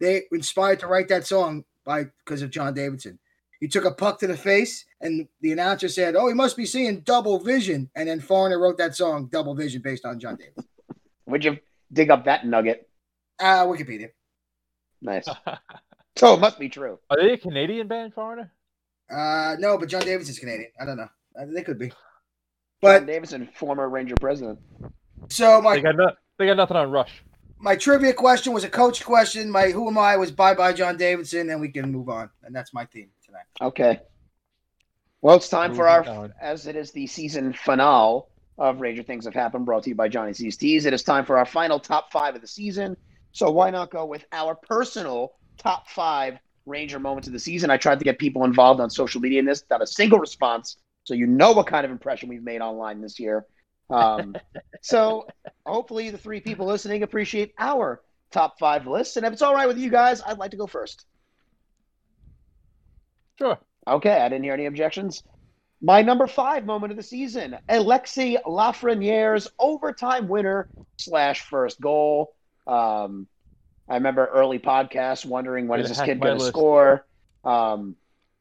[0.00, 3.18] They were inspired to write that song by because of John Davidson.
[3.60, 6.66] He took a puck to the face, and the announcer said, "Oh, he must be
[6.66, 10.64] seeing double vision." And then Foreigner wrote that song, "Double Vision," based on John Davis.
[11.26, 11.58] Would you
[11.92, 12.88] dig up that nugget?
[13.40, 14.10] Uh, Wikipedia.
[15.00, 15.26] Nice.
[16.16, 17.00] So it must be true.
[17.10, 18.52] Are they a Canadian band, Foreigner?
[19.10, 20.70] Uh, no, but John Davidson's Canadian.
[20.80, 21.08] I don't know.
[21.36, 21.88] Uh, they could be.
[21.88, 21.96] John
[22.80, 24.60] But Davidson, former Ranger president.
[25.28, 27.24] so my They got no, they got nothing on Rush.
[27.58, 29.50] my trivia question was a coach question.
[29.50, 32.30] My who am I was bye bye John Davidson, and we can move on.
[32.44, 33.10] And that's my theme
[33.60, 34.00] Okay.
[35.20, 36.34] Well, it's time for our, on.
[36.40, 38.22] as it is the season finale
[38.58, 40.84] of Ranger Things Have Happened, brought to you by Johnny C's Tees.
[40.84, 42.96] It is time for our final top five of the season.
[43.32, 47.70] So why not go with our personal top five Ranger moments of the season?
[47.70, 50.76] I tried to get people involved on social media in this, not a single response.
[51.04, 53.46] So you know what kind of impression we've made online this year.
[53.90, 54.36] Um,
[54.82, 55.26] so
[55.66, 59.16] hopefully the three people listening appreciate our top five lists.
[59.16, 61.06] And if it's all right with you guys, I'd like to go first.
[63.38, 63.58] Sure.
[63.86, 65.22] Okay, I didn't hear any objections.
[65.80, 72.34] My number five moment of the season, Alexi Lafreniere's overtime winner slash first goal.
[72.66, 73.26] Um,
[73.88, 77.06] I remember early podcasts wondering when Way this kid going to score,
[77.44, 77.96] um,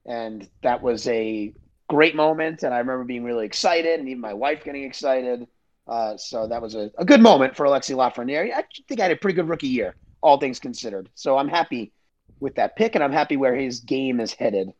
[0.06, 1.54] and that was a
[1.90, 2.64] great moment.
[2.64, 5.46] And I remember being really excited, and even my wife getting excited.
[5.86, 8.54] Uh, so that was a, a good moment for Alexi Lafreniere.
[8.54, 11.10] I think I had a pretty good rookie year, all things considered.
[11.16, 11.92] So I'm happy
[12.40, 14.72] with that pick, and I'm happy where his game is headed.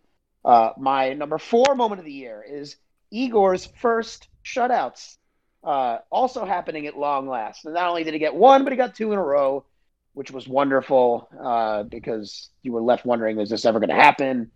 [0.44, 2.76] Uh, my number four moment of the year is
[3.12, 5.18] Igor's first shutouts,
[5.64, 7.66] uh, also happening at long last.
[7.66, 9.66] And not only did he get one, but he got two in a row,
[10.14, 14.52] which was wonderful uh, because you were left wondering, is this ever going to happen?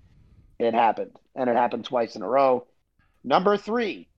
[0.60, 2.66] It happened, and it happened twice in a row.
[3.24, 4.10] Number three,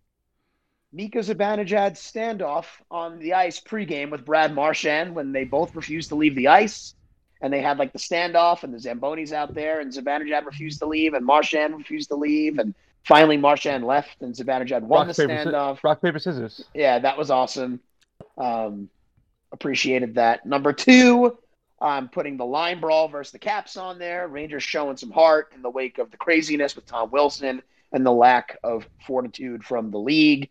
[0.92, 6.16] Mika Zibanejad's standoff on the ice pregame with Brad Marchand when they both refused to
[6.16, 6.96] leave the ice
[7.42, 10.86] and they had like the standoff and the Zambonis out there, and Zibanejad refused to
[10.86, 12.74] leave, and Marchand refused to leave, and
[13.04, 15.84] finally Marchand left, and Zibanejad won Rock, the paper, standoff.
[15.84, 16.66] rock, paper, scissors.
[16.74, 17.80] Yeah, that was awesome.
[18.38, 18.90] Um,
[19.52, 20.46] appreciated that.
[20.46, 21.38] Number two,
[21.82, 24.28] I'm putting the line brawl versus the Caps on there.
[24.28, 27.62] Rangers showing some heart in the wake of the craziness with Tom Wilson
[27.92, 30.50] and the lack of fortitude from the league.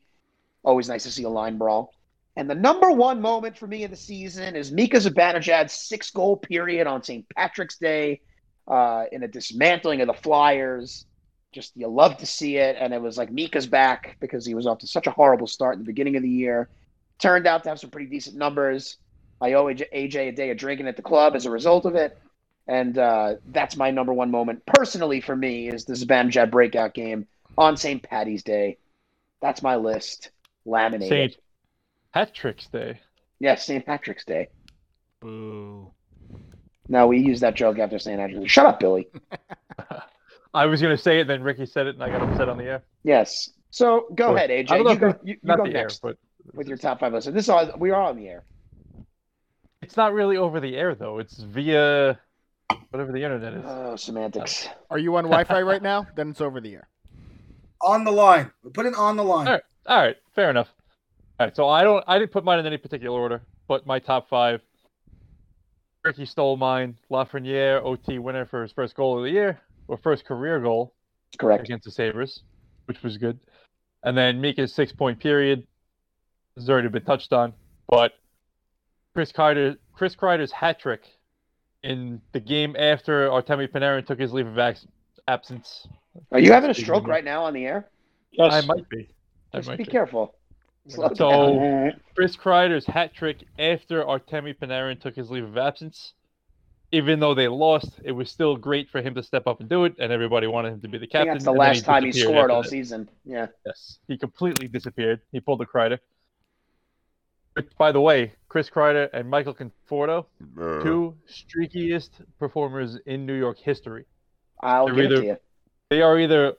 [0.65, 1.95] Always nice to see a line brawl.
[2.39, 6.37] And the number one moment for me of the season is Mika Zibanejad's six goal
[6.37, 7.29] period on St.
[7.31, 8.21] Patrick's Day
[8.69, 11.05] uh, in a dismantling of the Flyers.
[11.51, 12.77] Just you love to see it.
[12.79, 15.75] And it was like Mika's back because he was off to such a horrible start
[15.75, 16.69] in the beginning of the year.
[17.19, 18.99] Turned out to have some pretty decent numbers.
[19.41, 22.17] I owe AJ a day of drinking at the club as a result of it.
[22.69, 27.27] And uh, that's my number one moment personally for me is the Zibanejad breakout game
[27.57, 28.01] on St.
[28.01, 28.79] Patty's Day.
[29.43, 30.31] That's my list.
[30.65, 31.37] Laminated.
[32.27, 32.99] Patrick's Day.
[33.39, 33.87] Yes, St.
[33.87, 34.49] Patrick's Day.
[35.21, 35.93] Boo.
[36.89, 38.19] No, we use that joke after St.
[38.19, 38.51] Patrick's.
[38.51, 39.07] Shut up, Billy.
[40.55, 42.65] I was gonna say it, then Ricky said it, and I got upset on the
[42.65, 42.83] air.
[43.05, 44.67] Yes, So go Or- ahead, I AJ.
[44.67, 46.17] don't know You go, you, you not go the air, next but
[46.55, 47.33] with your top five list.
[47.33, 48.43] This is all we are on the air.
[49.83, 51.19] it's not really over the air though.
[51.21, 52.19] It's via
[52.91, 53.65] whatever the internet is.
[53.65, 54.67] Oh, semantics.
[54.91, 56.07] Are you on Wi-Fi right now?
[56.17, 56.89] Then it's over the air.
[57.83, 58.51] On the line.
[58.73, 59.47] Put it on the line.
[59.47, 59.63] All right.
[59.87, 60.69] All right, fair enough.
[61.41, 63.99] All right, so I don't, I didn't put mine in any particular order, but my
[64.01, 64.61] top five.
[66.05, 66.97] Ricky stole mine.
[67.11, 70.95] Lafreniere, OT winner for his first goal of the year, or first career goal
[71.39, 71.63] Correct.
[71.65, 72.43] against the Sabres,
[72.87, 73.39] which was good.
[74.03, 75.67] And then Mika's six point period
[76.57, 77.53] has already been touched on,
[77.89, 78.13] but
[79.15, 81.03] Chris Kreider, Chris Kreider's hat trick
[81.85, 84.87] in the game after Artemi Panarin took his leave of abs-
[85.29, 85.87] absence.
[86.33, 87.89] Are you having a stroke right now on the air?
[88.33, 88.53] Yes.
[88.53, 89.09] I might be.
[89.53, 89.91] I Just might be be.
[89.91, 90.35] careful.
[90.89, 91.59] Slow So- down.
[91.89, 96.15] Uh, Chris Kreider's hat trick after Artemi Panarin took his leave of absence.
[96.91, 99.85] Even though they lost, it was still great for him to step up and do
[99.85, 101.29] it, and everybody wanted him to be the I think captain.
[101.35, 102.69] that's the and then last time he scored all that.
[102.71, 103.11] season.
[103.27, 103.49] Yeah.
[103.67, 105.21] Yes, he completely disappeared.
[105.31, 105.99] He pulled the Kreider.
[107.77, 110.27] By the way, Chris Kreider and Michael Conforto,
[110.57, 114.07] two streakiest performers in New York history.
[114.63, 115.37] I'll They're give it either- to you.
[115.91, 116.55] They are either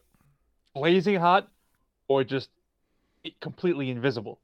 [0.75, 1.49] blazing hot
[2.07, 2.49] or just
[3.41, 4.39] completely invisible.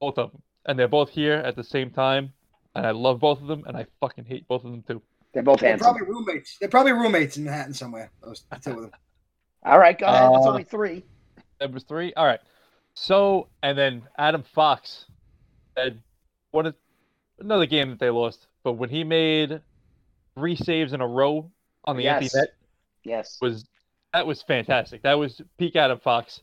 [0.00, 0.42] Both of them.
[0.66, 2.32] And they're both here at the same time.
[2.74, 5.00] And I love both of them, and I fucking hate both of them too.
[5.32, 5.94] They're both They're handsome.
[5.94, 6.58] probably roommates.
[6.58, 8.10] They're probably roommates in Manhattan somewhere.
[8.22, 8.90] Those the two of them.
[9.64, 10.22] All right, go ahead.
[10.32, 11.04] That's Uh, only three.
[11.60, 12.12] That was three.
[12.14, 12.40] All right.
[12.94, 15.06] So, and then Adam Fox
[15.76, 16.00] had
[16.50, 16.74] one of
[17.38, 19.60] another game that they lost, but when he made
[20.34, 21.50] three saves in a row
[21.84, 22.48] on the empty net
[23.04, 23.38] Yes.
[23.40, 23.64] was
[24.12, 25.02] that was fantastic.
[25.02, 26.40] That was peak Adam Fox.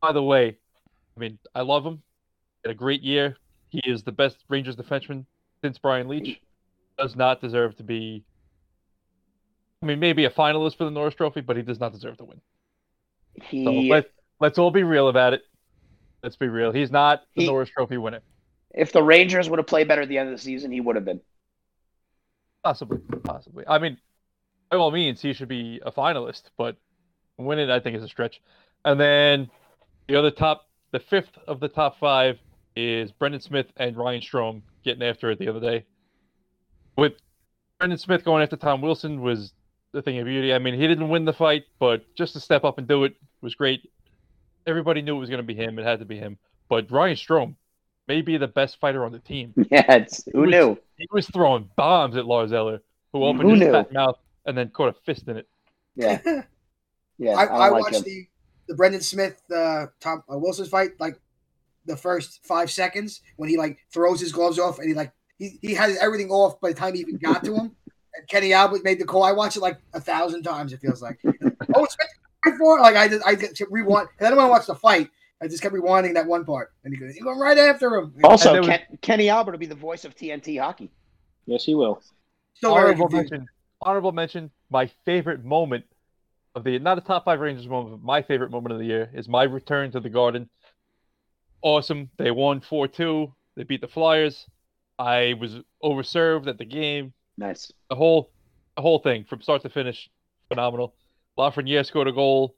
[0.00, 0.58] By the way,
[1.16, 2.02] I mean I love him.
[2.62, 3.36] He had a great year.
[3.70, 5.24] He is the best Rangers defenseman
[5.62, 6.40] since Brian Leetch.
[6.98, 8.24] Does not deserve to be.
[9.82, 12.24] I mean, maybe a finalist for the Norris Trophy, but he does not deserve to
[12.24, 12.40] win.
[13.36, 14.06] So He, let,
[14.40, 15.42] let's all be real about it.
[16.22, 16.72] Let's be real.
[16.72, 18.20] He's not the He- Norris Trophy winner.
[18.70, 20.96] if the Rangers would have played better at the end of the season, he would
[20.96, 21.20] have been.
[22.62, 23.64] Possibly, possibly.
[23.66, 23.98] I mean,
[24.70, 26.76] by all means, he should be a finalist, but
[27.36, 28.40] winning, I think, is a stretch.
[28.86, 29.50] And then
[30.08, 32.38] the other top, the fifth of the top five
[32.76, 35.84] is Brendan Smith and Ryan Strome getting after it the other day.
[36.96, 37.14] With
[37.80, 39.54] Brendan Smith going after Tom Wilson was
[39.90, 40.54] the thing of beauty.
[40.54, 43.16] I mean, he didn't win the fight, but just to step up and do it
[43.40, 43.90] was great.
[44.68, 45.80] Everybody knew it was going to be him.
[45.80, 46.38] It had to be him.
[46.68, 47.54] But Ryan Strome
[48.06, 49.52] may be the best fighter on the team.
[49.72, 50.78] Yeah, it's, who was- knew?
[50.96, 52.80] He was throwing bombs at Lars Eller,
[53.12, 54.16] who opened Who his fat mouth
[54.46, 55.48] and then caught a fist in it.
[55.96, 56.20] Yeah,
[57.18, 57.32] yeah.
[57.32, 58.02] I, I, I, like watched him.
[58.04, 58.26] the
[58.68, 61.20] the Brendan Smith uh, Tom uh, Wilson's fight like
[61.86, 65.58] the first five seconds when he like throws his gloves off and he like he,
[65.60, 67.76] he has everything off by the time he even got to him.
[68.16, 69.24] And Kenny Albert made the call.
[69.24, 70.72] I watched it like a thousand times.
[70.72, 71.18] It feels like.
[71.24, 71.96] oh, it's
[72.46, 74.06] right for like I just I just rewind.
[74.20, 75.10] And I don't want to watch the fight.
[75.42, 78.14] I just kept rewinding that one part, and he goes, "You going right after him."
[78.22, 80.92] Also, And there was- Kenny Albert will be the voice of TNT hockey.
[81.46, 82.02] yes, he will.
[82.54, 83.48] Still honorable mention.
[83.82, 84.52] Honorable mention.
[84.70, 85.93] My favorite moment of
[86.62, 89.28] the not a top five Rangers moment, but my favorite moment of the year is
[89.28, 90.48] my return to the Garden.
[91.62, 92.10] Awesome.
[92.18, 93.34] They won four two.
[93.56, 94.46] They beat the Flyers.
[94.98, 97.12] I was overserved at the game.
[97.36, 97.72] Nice.
[97.90, 98.30] The whole,
[98.76, 100.08] the whole thing from start to finish,
[100.48, 100.94] phenomenal.
[101.38, 102.54] Lafreniere scored a goal.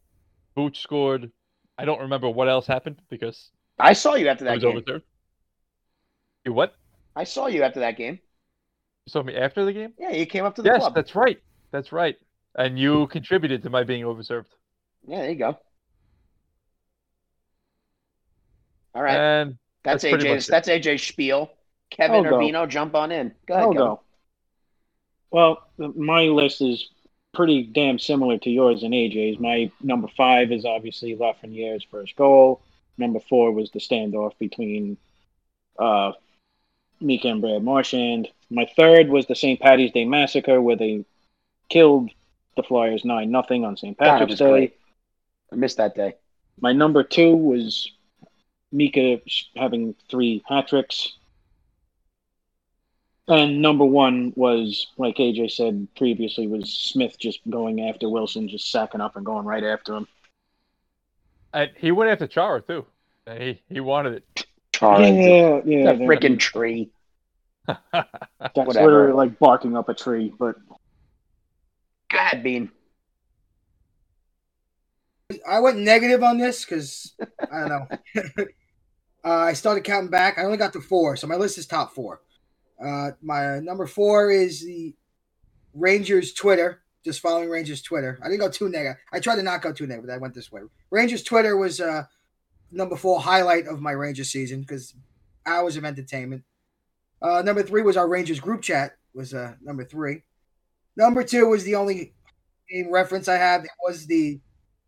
[0.54, 1.30] Booch scored.
[1.78, 4.80] I don't remember what else happened because I saw you after that game.
[4.80, 5.02] overserved.
[6.44, 6.74] You what?
[7.14, 8.18] I saw you after that game.
[9.06, 9.92] You saw me after the game?
[9.98, 10.94] Yeah, you came up to the Yes, club.
[10.94, 11.38] that's right.
[11.72, 12.16] That's right.
[12.56, 14.46] And you contributed to my being overserved.
[15.06, 15.58] Yeah, there you go.
[18.94, 20.46] All right, And that's, that's AJ's.
[20.46, 21.50] That's AJ's spiel.
[21.90, 22.36] Kevin I'll go.
[22.36, 23.32] Urbino, jump on in.
[23.46, 23.64] Go ahead.
[23.64, 23.86] I'll Kevin.
[23.86, 24.00] go.
[25.30, 26.88] Well, my list is
[27.34, 29.38] pretty damn similar to yours and AJ's.
[29.38, 32.62] My number five is obviously Lafreniere's first goal.
[32.96, 34.96] Number four was the standoff between
[35.78, 36.12] uh,
[37.00, 38.28] Mika and Brad Marchand.
[38.48, 39.60] My third was the St.
[39.60, 41.04] Patty's Day massacre, where they
[41.68, 42.10] killed
[42.56, 43.96] the Flyers nine nothing on St.
[43.98, 44.50] Patrick's was Day.
[44.50, 44.76] great.
[45.52, 46.14] I missed that day.
[46.60, 47.90] My number two was
[48.72, 49.20] Mika
[49.56, 51.12] having three hat tricks.
[53.28, 58.70] And number one was, like AJ said previously, was Smith just going after Wilson, just
[58.70, 60.06] sacking up and going right after him.
[61.52, 62.86] and he went after Chara too.
[63.26, 64.46] And He he wanted it.
[64.72, 65.92] Charles, yeah, yeah.
[65.92, 66.90] the freaking tree.
[67.66, 68.06] That's
[68.54, 68.86] whatever.
[68.86, 70.32] literally like barking up a tree.
[70.38, 70.56] But
[72.42, 72.70] Bean.
[75.48, 77.14] I went negative on this because
[77.50, 77.88] I don't know.
[79.24, 80.38] uh, I started counting back.
[80.38, 82.20] I only got to four, so my list is top four.
[82.82, 84.94] Uh, my number four is the
[85.74, 88.18] Rangers Twitter just following Rangers Twitter.
[88.20, 88.96] I didn't go too negative.
[89.12, 90.08] I tried to not go too negative.
[90.08, 90.62] But I went this way.
[90.90, 92.02] Rangers Twitter was uh,
[92.72, 94.92] number four highlight of my Rangers season because
[95.46, 96.42] hours of entertainment.
[97.22, 98.96] Uh, number three was our Rangers group chat.
[99.14, 100.24] Was uh, number three.
[100.96, 102.12] Number two was the only
[102.70, 103.64] game reference I have.
[103.64, 104.40] It was the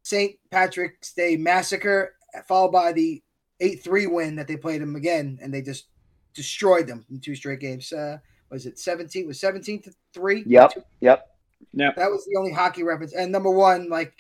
[0.03, 0.37] St.
[0.51, 2.15] Patrick's Day massacre,
[2.47, 3.23] followed by the
[3.61, 5.87] eight three win that they played them again, and they just
[6.35, 7.93] destroyed them in two straight games.
[7.93, 8.19] Uh,
[8.51, 9.27] was it seventeen?
[9.27, 10.45] Was seventeen to three?
[10.47, 10.87] Yep.
[11.01, 11.29] Yep.
[11.73, 11.91] Yeah.
[11.97, 13.15] That was the only hockey reference.
[13.15, 14.15] And number one, like,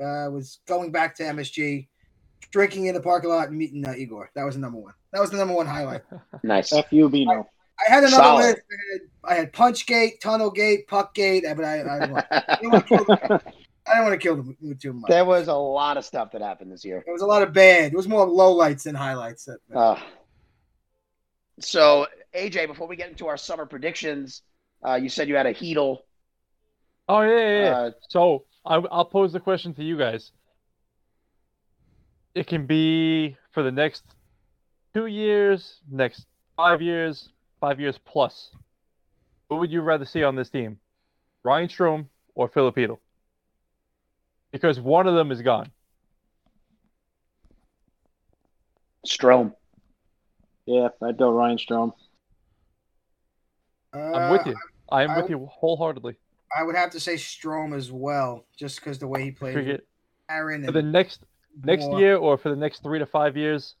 [0.00, 1.88] uh, was going back to MSG,
[2.50, 4.30] drinking in the parking lot and meeting uh, Igor.
[4.34, 4.94] That was the number one.
[5.12, 6.02] That was the number one highlight.
[6.42, 6.72] Nice.
[6.72, 7.48] F you, Bino.
[7.78, 8.42] I had another Solid.
[8.42, 8.58] list.
[8.70, 12.86] I had, I had Punchgate, Tunnelgate, Puckgate, but I, I, don't want- I don't want
[12.86, 13.40] to kill them.
[13.88, 15.08] I don't want to kill them too much.
[15.10, 17.02] there was a lot of stuff that happened this year.
[17.04, 17.92] There was a lot of bad.
[17.92, 19.44] It was more lowlights than highlights.
[19.44, 20.00] That- Uh,
[21.60, 24.42] so AJ, before we get into our summer predictions,
[24.86, 25.98] uh, you said you had a Chytil.
[27.08, 27.60] Oh yeah, yeah.
[27.62, 27.70] yeah.
[27.78, 30.32] Uh, So I, I'll pose the question to you guys.
[32.34, 34.02] It can be for the next
[34.92, 37.30] two years, next five years,
[37.66, 38.50] five years plus.
[39.48, 40.78] Who would you rather see on this team,
[41.42, 42.06] Ryan Strome
[42.36, 43.00] or Filipino?
[44.52, 45.72] Because one of them is gone.
[49.04, 49.52] Strome.
[50.66, 51.92] Yeah, I'd go Ryan Strome.
[53.92, 54.56] I'm with Uh, you.
[54.90, 56.14] I am I- with you wholeheartedly.
[56.56, 59.54] I would have to say Strome as well, just because the way he played.
[59.54, 59.88] Cricket.
[60.28, 61.24] Aaron For the next
[61.64, 62.00] next Moore.
[62.00, 63.74] year or for the next three to five years,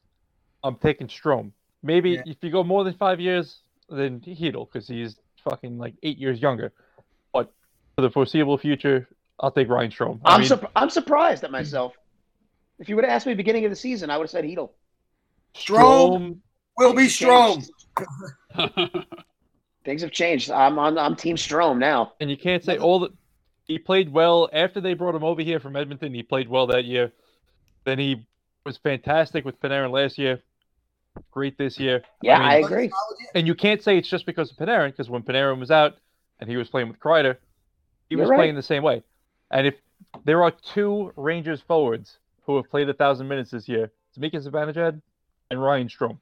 [0.64, 1.52] I'm taking Strome.
[1.82, 2.22] Maybe Yeah.
[2.26, 5.16] if you go more than five years, then Chytil because he's
[5.48, 6.72] fucking like eight years younger.
[7.32, 7.52] But
[7.94, 9.08] for the foreseeable future,
[9.40, 10.20] I'll take Ryan Strome.
[10.24, 11.94] I I'm mean, surp- I'm surprised at myself.
[12.78, 14.70] If you would have asked me beginning of the season, I would have said Chytil.
[15.54, 16.38] Strome
[16.76, 17.64] will be Strome.
[19.84, 20.50] Things have changed.
[20.50, 20.98] I'm on.
[20.98, 22.12] I'm Team Strome now.
[22.20, 23.10] and you can't say all the.
[23.64, 26.14] He played well after they brought him over here from Edmonton.
[26.14, 27.12] He played well that year.
[27.84, 28.26] Then he
[28.64, 30.40] was fantastic with Panarin last year.
[31.30, 32.02] Great this year.
[32.22, 32.90] Yeah, mean- I, agree.
[33.34, 35.96] And you can't say it's just because of Panarin, because when Panarin was out
[36.40, 37.36] and he was playing with Kreider,
[38.08, 38.36] he You're was right.
[38.36, 39.02] playing the same way.
[39.50, 39.74] And if
[40.24, 45.00] there are two Rangers forwards who have played a thousand minutes this year, Zemeckis Zibanejad
[45.50, 46.18] and Ryan Strome.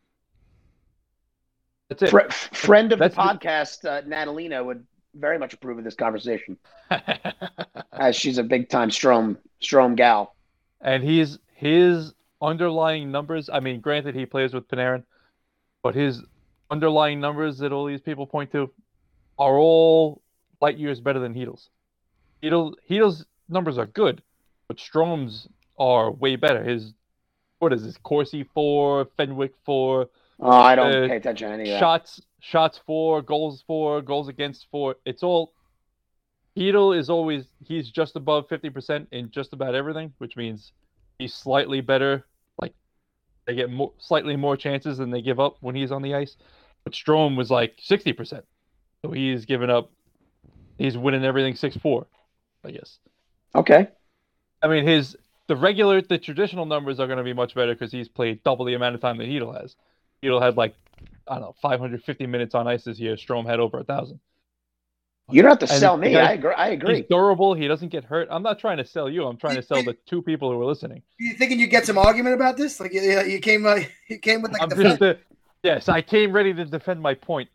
[1.88, 2.10] That's it.
[2.10, 5.94] Fr- friend of the That's the- podcast, uh, Natalina, would very much approve of this
[5.94, 6.56] conversation,
[7.92, 10.34] as she's a big time Strome Strome gal.
[10.80, 12.12] and he's his
[12.44, 13.48] underlying numbers.
[13.52, 15.04] I mean, granted, he plays with Panarin,
[15.82, 16.22] but his
[16.70, 18.70] underlying numbers that all these people point to
[19.38, 20.22] are all
[20.60, 21.70] light years better than Chytil's.
[22.42, 24.22] Chytil Chytil's numbers are good,
[24.68, 26.62] but Strome's are way better.
[26.62, 26.92] His
[27.58, 27.96] what is this?
[28.02, 30.08] Corsi four, Fenwick four,
[30.40, 31.78] Oh, I don't Uh, pay attention to any of that.
[31.80, 34.96] shots shots four, goals four, goals against four.
[35.04, 35.52] It's all
[36.56, 40.72] Chytil is always he's just above fifty percent in just about everything, which means
[41.18, 42.26] he's slightly better.
[43.46, 46.36] They get more slightly more chances than they give up when he's on the ice.
[46.84, 48.44] But Strome was like sixty percent,
[49.02, 49.90] so he's giving up.
[50.78, 52.06] He's winning everything six four,
[52.64, 52.98] I guess.
[53.54, 53.88] Okay.
[54.62, 55.16] I mean his
[55.46, 58.64] the regular the traditional numbers are going to be much better because he's played double
[58.64, 59.76] the amount of time that Chytil has.
[60.22, 60.74] Chytil had like
[61.28, 63.16] I don't know 550 minutes on ice this year.
[63.16, 64.20] Strome had over a thousand.
[65.30, 66.16] You don't have to And sell me.
[66.16, 66.52] I agree.
[66.54, 66.96] I agree.
[66.96, 67.54] He's durable.
[67.54, 68.28] He doesn't get hurt.
[68.30, 69.26] I'm not trying to sell you.
[69.26, 71.02] I'm trying to sell the two people who are listening.
[71.18, 72.78] You thinking you get some argument about this?
[72.78, 75.14] Like you, you came, uh, you came with like I'm the just uh,
[75.62, 75.88] yes.
[75.88, 77.48] I came ready to defend my point,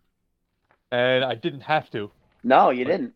[0.92, 2.10] and I didn't have to.
[2.44, 3.14] No, you didn't.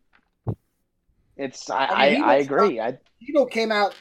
[1.36, 1.68] It's.
[1.68, 1.86] I.
[1.86, 2.80] I I, mean, he I was agree.
[2.80, 2.98] I.
[3.20, 3.94] Tito came out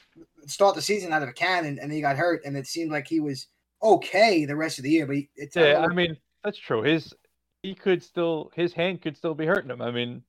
[0.47, 3.07] start the season out of a cannon and he got hurt and it seemed like
[3.07, 3.47] he was
[3.81, 5.05] okay the rest of the year.
[5.05, 6.81] But he, it's Yeah, I mean that's true.
[6.81, 7.13] His
[7.61, 9.81] he could still his hand could still be hurting him.
[9.81, 10.23] I mean,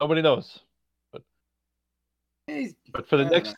[0.00, 0.60] nobody knows.
[2.46, 3.56] he's- But for the next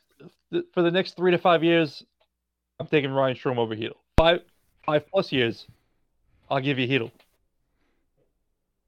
[0.52, 2.04] th- for the next three to five years,
[2.78, 3.94] I'm taking Ryan Strome over Chytil.
[4.16, 4.42] Five
[4.84, 5.66] five plus years,
[6.50, 7.10] I'll give you Chytil.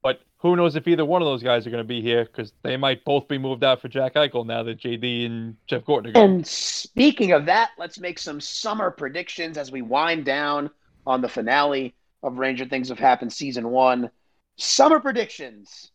[0.02, 2.52] But who knows if either one of those guys are going to be here because
[2.62, 6.10] they might both be moved out for Jack Eichel now that JD and Jeff Gorton
[6.10, 6.22] are gone.
[6.24, 10.70] And speaking of that, let's make some summer predictions as we wind down
[11.06, 11.94] on the finale
[12.24, 14.10] of Ranger Things Have Happened season one.
[14.56, 15.92] Summer predictions.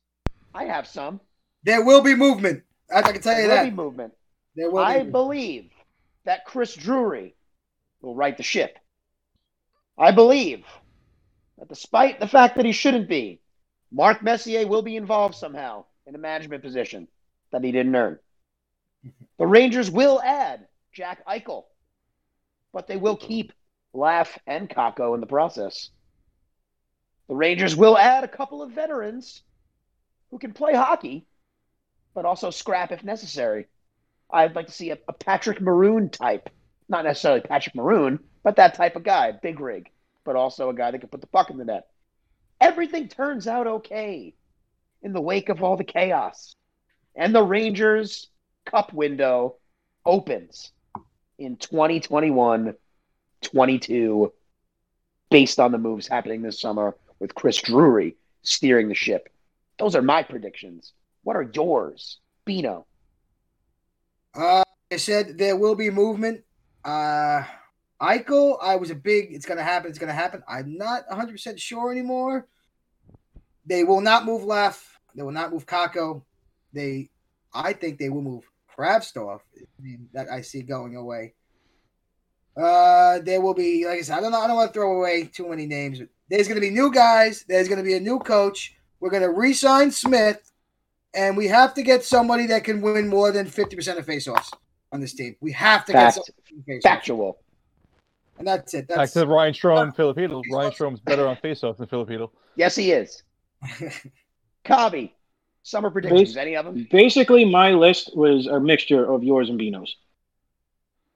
[0.54, 1.20] I have some.
[1.68, 2.64] There will be movement.
[2.90, 4.14] I, I can tell you There will that be movement.
[4.56, 5.12] there will I be.
[5.12, 5.70] believe
[6.24, 7.36] that Chris Drury
[8.02, 8.78] will right the ship.
[9.98, 10.64] I believe
[11.58, 13.42] that despite the fact that he shouldn't be,
[13.92, 17.08] Mark Messier will be involved somehow in a management position
[17.52, 18.18] that he didn't earn.
[19.38, 21.66] The Rangers will add Jack Eichel,
[22.72, 23.52] but they will keep
[23.94, 25.90] Laugh and Kakko in the process.
[27.28, 29.44] The Rangers will add a couple of veterans
[30.32, 31.26] who can play hockey,
[32.18, 33.68] but also scrap if necessary.
[34.32, 36.50] I'd like to see a, a Patrick Maroon type,
[36.90, 39.92] not necessarily Patrick Maroon, but that type of guy, big rig,
[40.26, 41.86] but also a guy that can put the puck in the net.
[42.60, 44.34] Everything turns out okay
[45.04, 46.56] in the wake of all the chaos.
[47.16, 48.30] And the Rangers
[48.66, 49.58] Cup window
[50.04, 50.72] opens
[51.38, 52.74] in 2021
[53.44, 54.34] 22
[55.30, 59.30] based on the moves happening this summer with Chris Drury steering the ship.
[59.78, 60.94] Those are my predictions.
[61.28, 62.86] What are yours, Bino?
[64.34, 66.46] Uh, I said there will be movement.
[66.86, 67.44] Uh,
[68.02, 70.42] Eichel, I was a big, it's going to happen, it's going to happen.
[70.48, 72.48] I'm not 100% sure anymore.
[73.66, 74.86] They will not move left.
[75.16, 76.22] They will not move Kakko.
[76.72, 77.10] They,
[77.54, 79.42] I think they will move Kravtsov.
[79.58, 81.34] I mean, that I see going away.
[82.56, 84.40] Uh, there will be, like I said, I don't know.
[84.40, 86.00] I don't want to throw away too many names.
[86.30, 87.44] There's going to be new guys.
[87.50, 88.78] There's going to be a new coach.
[89.02, 90.54] We're going to re-sign Smith,
[91.14, 94.52] and we have to get somebody that can win more than fifty percent of faceoffs
[94.92, 95.36] on this team.
[95.42, 96.16] We have to Fact.
[96.18, 97.40] get somebody Factual.
[98.40, 98.88] and that's it.
[98.88, 100.42] Back That's to Ryan Strome, Filipino.
[100.52, 102.32] Ryan Strome's better on faceoff than Filipino.
[102.56, 103.24] Yes, he is.
[104.66, 105.12] Kabi,
[105.64, 106.38] summer predictions.
[106.38, 106.88] Any of them?
[106.92, 109.96] Basically, my list was a mixture of yours and Bino's.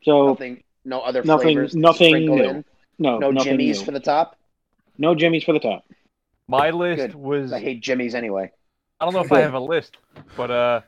[0.03, 0.63] So Nothing.
[0.83, 1.71] No other Nothing- flavors.
[1.73, 2.63] to nothing new.
[2.97, 3.85] no, No nothing jimmies new.
[3.85, 4.35] for the top.
[4.97, 5.85] no Jimmy's for the top.
[6.47, 7.15] My list Good.
[7.15, 8.51] was I I hate jimmies anyway.
[9.01, 9.97] Don't know if I have a list,
[10.37, 10.81] but uh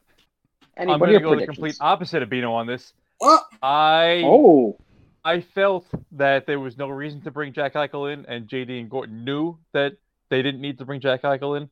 [0.78, 2.93] Any, I'm gonna go the complete opposite of Bino on this.
[3.20, 4.78] well, I Oh,
[5.26, 8.89] I felt that there was no reason to bring Jack Eichel in, and JD and
[8.89, 9.93] Gorton knew that
[10.30, 11.70] they didn't need to bring Jack Eichel in.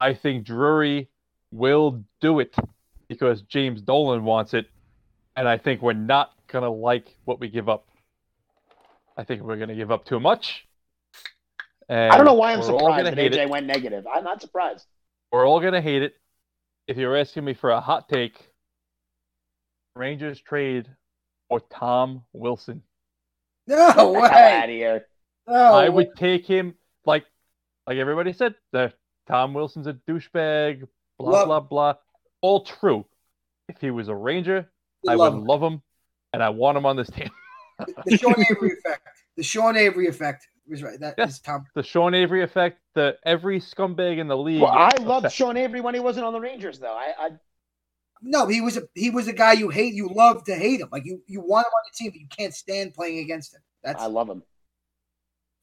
[0.00, 1.08] I think Drury
[1.52, 2.54] will do it
[3.08, 4.66] because James Dolan wants it,
[5.36, 7.86] and I think we're not gonna like what we give up.
[9.16, 10.66] I think we're gonna give up too much.
[11.88, 13.50] And I don't know why I'm we're surprised that AJ it.
[13.50, 14.06] went negative.
[14.06, 14.86] I'm not surprised.
[15.32, 16.14] We're all gonna hate it.
[16.86, 18.50] If you're asking me for a hot take,
[19.96, 20.88] Rangers trade
[21.48, 22.82] for Tom Wilson.
[23.66, 24.62] no Get the hell out way.
[24.64, 25.06] of here.
[25.48, 25.88] No I way.
[25.90, 26.74] would take him
[27.06, 27.24] like
[27.86, 28.92] like everybody said, the
[29.26, 30.86] Tom Wilson's a douchebag,
[31.18, 31.94] blah Love- blah blah.
[32.40, 33.06] All true.
[33.68, 34.68] If he was a Ranger,
[35.08, 35.80] I would love him
[36.32, 37.30] and I want him on this team.
[38.04, 39.06] the Sean Avery effect.
[39.36, 40.98] The Sean Avery effect was right.
[41.00, 41.38] That is Yes.
[41.40, 41.64] Tom.
[41.74, 44.62] The Sean Avery effect, the every scumbag in the league.
[44.62, 45.34] Well, I loved effect.
[45.34, 46.94] Sean Avery when he wasn't on the Rangers, though.
[46.94, 47.30] I, I
[48.22, 49.94] No, he was a he was a guy you hate.
[49.94, 50.88] You love to hate him.
[50.92, 53.60] Like you you want him on your team, but you can't stand playing against him.
[53.82, 54.42] That's I love him.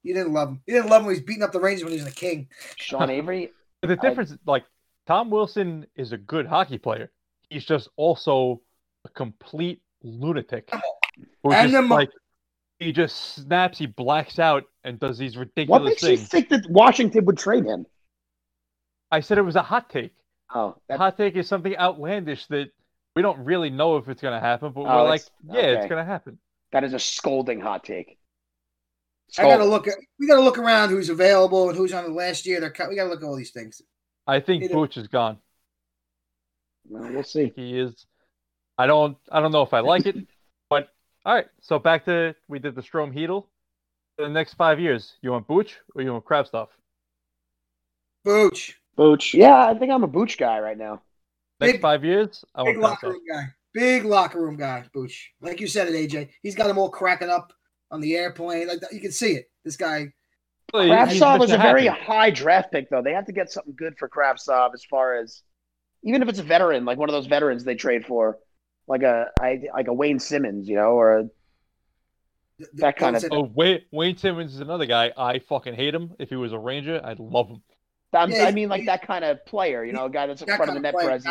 [0.04, 0.62] you didn't love him.
[0.68, 2.16] You didn't love him when he was beating up the Rangers when he was a
[2.16, 2.48] king.
[2.78, 3.52] Sean Avery.
[3.82, 4.66] But the I- difference, like
[5.08, 7.10] Tom Wilson, is a good hockey player.
[7.50, 8.62] He's just also
[9.06, 10.70] a complete lunatic.
[11.44, 11.98] Who just, Animal.
[11.98, 12.10] like
[12.80, 15.70] he just snaps, he blacks out, and does these ridiculous.
[15.70, 17.86] What ridiculous makes you think that Washington would trade him?
[19.12, 20.14] I said it was a hot take.
[20.54, 22.70] Oh, A hot take is something outlandish that
[23.16, 25.62] we don't really know if it's going to happen, but Oh, we're like, it's- yeah,
[25.78, 26.40] it's going to happen.
[26.72, 28.18] that is a scolding hot take.
[29.38, 32.48] I gotta look at we gotta look around who's available and who's on the last
[32.48, 32.60] year.
[32.60, 32.90] They're cut.
[32.90, 33.80] We gotta look at all these things.
[34.26, 35.38] I think It- Butch is gone.
[36.88, 37.54] Well, we'll see.
[37.56, 38.08] He is.
[38.78, 39.18] I don't.
[39.32, 40.16] I don't know if I like it,
[40.72, 40.90] but
[41.26, 41.48] all right.
[41.62, 43.46] So back to we did the Strome Heedle.
[44.18, 46.68] For the next five years, you want Booch or you want Kravtsov?
[48.26, 49.34] Booch, Booch.
[49.34, 51.02] Yeah, I think I'm a Booch guy right now.
[51.60, 53.44] Next Big- five years, I big want crab locker room guy.
[53.74, 54.86] Big locker room guy.
[54.94, 56.30] Booch, like you said it, AJ.
[56.42, 57.54] He's got them all cracking up
[57.92, 58.68] on the airplane.
[58.68, 59.50] Like you can see it.
[59.64, 60.12] This guy.
[60.74, 61.56] Well, he- he's Kravtsov is Mr.
[61.56, 63.02] a very high draft pick, though.
[63.02, 65.42] They have to get something good for Kravtsov as far as
[66.04, 68.38] even if it's a veteran, like one of those veterans they trade for,
[68.90, 71.30] like a I, like a Wayne Simmonds, you know, or a,
[72.74, 75.14] That kind of- Oh, Wayne, Wayne Simmonds is another guy.
[75.16, 76.12] I fucking hate him.
[76.20, 77.62] If he was a Ranger, I'd love him.
[78.12, 80.48] I'm, Yeah, I mean like that kind of player, you know, a guy that's in
[80.48, 81.24] that front of the net presence.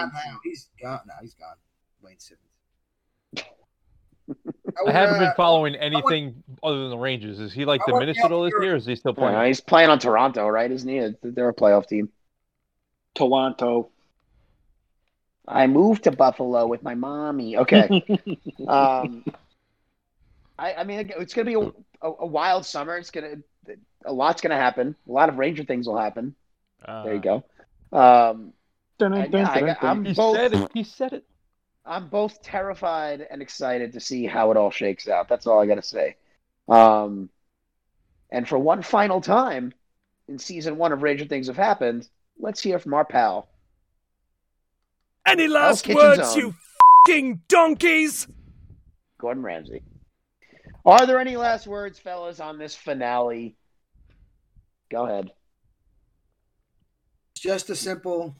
[0.45, 1.01] He's gone.
[1.07, 1.57] Now he's gone.
[2.01, 2.45] Wayne Simmonds.
[4.79, 7.41] I would, haven't uh, been following anything other than the Rangers.
[7.41, 8.75] Is he like I would- diminished at all this year?
[8.75, 9.47] Or is he still You know, playing?
[9.49, 10.71] he's playing on Toronto, right?
[10.71, 11.15] Isn't he?
[11.23, 12.11] They're a playoff team.
[13.17, 13.91] Toronto.
[15.49, 17.57] I moved to Buffalo with my mommy.
[17.57, 18.05] Okay.
[18.69, 19.25] um,
[20.59, 21.67] I, I mean, it's going to be
[22.03, 22.97] a, a, a wild summer.
[22.97, 23.43] It's going to
[24.05, 24.95] a lot's going to happen.
[25.09, 26.35] A lot of Ranger things will happen.
[26.87, 27.45] There you go.
[27.93, 28.53] Um,
[28.99, 30.05] Dun, I- dun, dun, I- dun, I'm.
[30.05, 30.71] He both- said it.
[30.75, 31.25] He said it.
[31.85, 35.29] I'm both terrified and excited to see how it all shakes out.
[35.29, 36.17] That's all I got to say.
[36.69, 37.31] Um,
[38.31, 39.73] and for one final time
[40.29, 42.07] in season one of Ranger Things Have Happened,
[42.39, 43.49] let's hear from our pal,
[45.31, 46.39] Any last kitchen words, zone.
[46.39, 46.55] you
[47.07, 48.27] fing donkeys?
[49.19, 49.83] Gordon Ramsay.
[50.85, 53.57] Are there any last words, fellas, on this finale?
[54.91, 55.31] Go ahead.
[57.33, 58.35] It's just a simple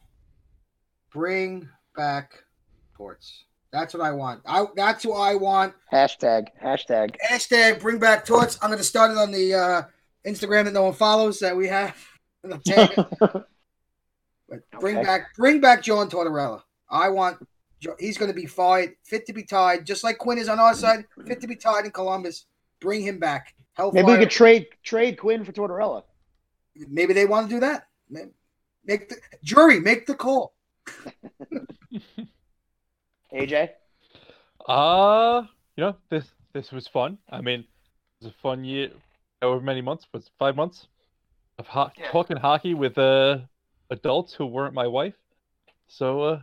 [1.13, 2.33] bring back
[2.97, 3.45] torts.
[3.71, 4.41] That's what I want.
[4.47, 5.75] I that's what I want.
[5.93, 7.17] Hashtag, hashtag.
[7.31, 8.59] Hashtag bring back torts.
[8.63, 9.83] I'm gonna start it on the uh,
[10.27, 11.97] Instagram that no one follows that we have.
[12.45, 13.07] And I'll tag it.
[14.49, 15.05] But bring Okay.
[15.05, 16.63] back bring back John Tortorella.
[16.91, 17.39] I want
[17.99, 21.05] he's gonna be fired, fit to be tied, just like Quinn is on our side,
[21.27, 22.47] fit to be tied in Columbus.
[22.81, 23.55] Bring him back.
[23.75, 24.03] Hellfire.
[24.03, 26.03] Maybe we could trade trade Quinn for Tortorella.
[26.77, 27.87] Maybe they want to do that.
[28.85, 30.55] Make the jury make the call.
[33.33, 33.71] AJ,
[34.67, 35.43] Uh,
[35.77, 37.19] you know, this this was fun.
[37.31, 38.91] I mean, it was a fun year.
[39.43, 40.87] However many months was five months
[41.59, 42.11] of ho- Yeah.
[42.11, 43.39] talking hockey with uh
[43.91, 45.15] adults who weren't my wife.
[45.89, 46.41] So uh,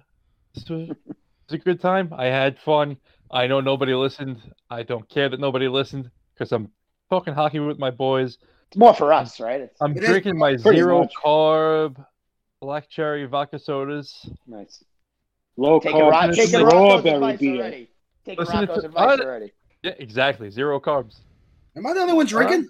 [0.55, 1.15] this was, it was
[1.51, 2.13] a good time.
[2.17, 2.97] I had fun.
[3.31, 4.41] I know nobody listened.
[4.69, 6.69] I don't care that nobody listened because I'm
[7.09, 8.37] talking hockey with my boys.
[8.67, 9.61] it's more for us, right?
[9.61, 11.13] It's I'm drinking my zero much.
[11.23, 12.03] carb
[12.61, 14.27] black cherry vodka sodas.
[14.47, 14.83] nice.
[15.57, 17.55] Low Taking, carb Rock, taking Rocco's strawberry advice beer.
[17.55, 17.89] already.
[18.25, 19.51] Taking Listen to- advice already.
[19.83, 20.49] Yeah, exactly.
[20.49, 21.19] Zero carbs.
[21.77, 22.67] Am I the only one drinking?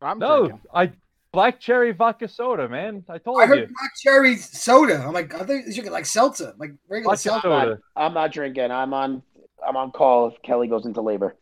[0.00, 0.60] I'm No, drinking.
[0.74, 0.92] I
[1.36, 3.04] black cherry vodka soda, man.
[3.10, 3.52] I told I you.
[3.52, 5.04] I heard black cherry soda.
[5.06, 7.48] I'm like, I think you're like seltzer, like regular Vodka seltzer.
[7.48, 7.78] soda.
[7.94, 8.70] I'm not drinking.
[8.70, 9.22] I'm on.
[9.66, 11.36] I'm on call if Kelly goes into labor.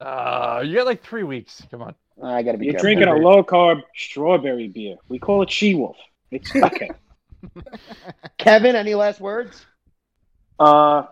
[0.00, 1.62] Uh, you got like three weeks.
[1.70, 1.94] Come on.
[2.20, 2.86] I got to be You're careful.
[2.86, 4.96] drinking a low carb strawberry beer.
[5.08, 5.96] We call it She Wolf.
[6.32, 6.90] It's okay.
[8.38, 9.64] Kevin, any last words?
[10.58, 11.04] Uh,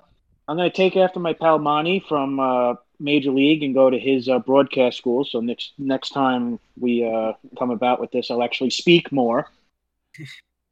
[0.48, 3.98] I'm going to take after my pal Monty from uh, Major League and go to
[3.98, 5.24] his uh, broadcast school.
[5.24, 9.50] So next next time we uh, come about with this, I'll actually speak more.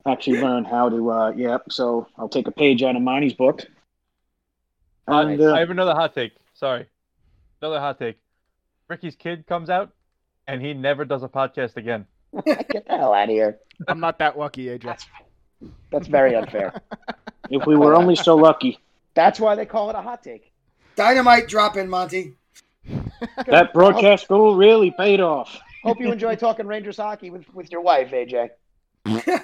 [0.07, 1.11] Actually learn how to.
[1.11, 1.59] Uh, yeah.
[1.71, 3.63] So I'll take a page out of Monty's book.
[5.07, 6.33] And I uh, have another hot take.
[6.53, 6.87] Sorry,
[7.63, 8.19] another hot take.
[8.89, 9.93] Ricky's kid comes out,
[10.47, 12.07] and he never does a podcast again.
[12.45, 13.59] Get the hell out of here.
[13.89, 14.83] I'm not that lucky, AJ.
[14.83, 15.07] That's
[15.91, 16.75] that's very unfair.
[17.51, 18.79] if we were only so lucky,
[19.15, 20.53] That's why they call it a hot take.
[20.97, 22.35] Dynamite drop in, Monty.
[23.47, 25.59] that broadcast school really paid off.
[25.83, 28.51] Hope you enjoy talking Rangers hockey with, with your wife, AJ.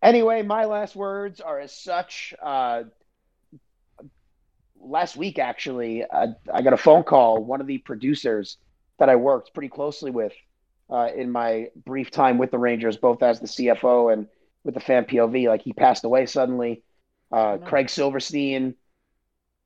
[0.00, 2.34] Anyway, my last words are as such.
[2.40, 2.84] Uh,
[4.80, 7.42] last week, actually, uh, I got a phone call.
[7.42, 8.58] One of the producers
[8.98, 10.32] that I worked pretty closely with
[10.90, 14.28] uh, in my brief time with the Rangers, both as the CFO and
[14.62, 16.82] with the fan POV, like he passed away suddenly.
[17.32, 17.58] Uh.
[17.58, 18.74] Craig Silverstein,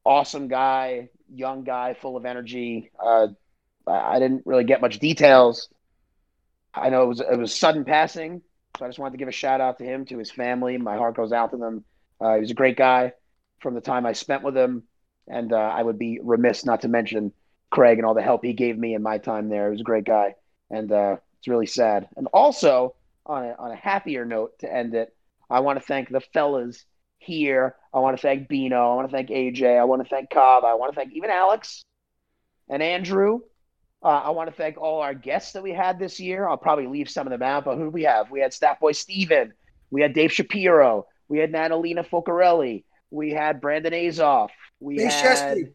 [0.04, 2.90] awesome guy, young guy, full of energy.
[2.98, 3.28] Uh,
[3.86, 5.68] I I didn't really get much details.
[6.74, 8.42] I know it was it was sudden passing,
[8.78, 10.78] so I just wanted to give a shout out to him, to his family.
[10.78, 11.84] My heart goes out to them.
[12.20, 13.12] Uh, he was a great guy
[13.61, 14.84] from the time I spent with him,
[15.26, 17.32] and uh, I would be remiss not to mention
[17.70, 19.66] Craig and all the help he gave me in my time there.
[19.66, 20.34] He was a great guy,
[20.70, 22.09] and uh, it's really sad.
[22.16, 22.94] And also,
[23.26, 25.14] on a, on a happier note to end it,
[25.50, 26.84] I want to thank the fellas
[27.18, 27.74] here.
[27.92, 28.92] I want to thank Bino.
[28.92, 29.78] I want to thank AJ.
[29.78, 30.64] I want to thank Cobb.
[30.64, 31.82] I want to thank even Alex
[32.68, 33.40] and Andrew.
[34.02, 36.48] Uh, I want to thank all our guests that we had this year.
[36.48, 38.30] I'll probably leave some of them out, but who do we have?
[38.30, 39.52] We had Staff Boy Steven.
[39.90, 41.06] We had Dave Shapiro.
[41.28, 42.84] We had Natalina Focarelli.
[43.10, 44.50] We had Brandon Azoff.
[44.80, 45.72] We Base had Chesty.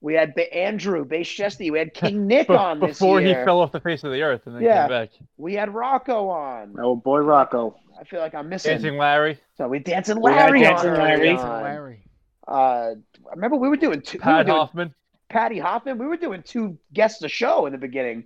[0.00, 1.70] we had ba- Andrew Base Chesty.
[1.70, 3.38] We had King Nick Be- on this before year.
[3.40, 4.82] he fell off the face of the earth and then Yeah.
[4.82, 5.10] came back.
[5.36, 6.74] We had Rocco on.
[6.80, 7.76] Oh boy, Rocco.
[7.98, 8.72] I feel like I'm missing.
[8.72, 10.98] Dancing Larry, So we dancing We had Larry Dancing on.
[10.98, 11.14] Larry.
[11.20, 11.62] early Nathan on.
[11.62, 12.02] Larry.
[12.48, 14.18] Uh, I remember we were doing two.
[14.18, 14.94] we doing Hoffman.
[15.28, 15.98] Patty Hoffman.
[15.98, 18.24] We were doing two guests a show in the beginning.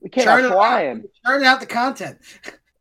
[0.00, 0.96] We came Churn out it flying.
[0.98, 1.04] out.
[1.26, 2.18] Churn out the content.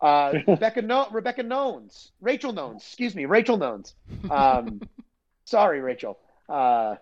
[0.01, 3.93] Uh, Rebecca no- Rebecca Nones, Rachel Nones, excuse me, Rachel Nones.
[4.29, 4.81] Um,
[5.45, 6.19] sorry, Rachel.
[6.49, 6.95] Uh,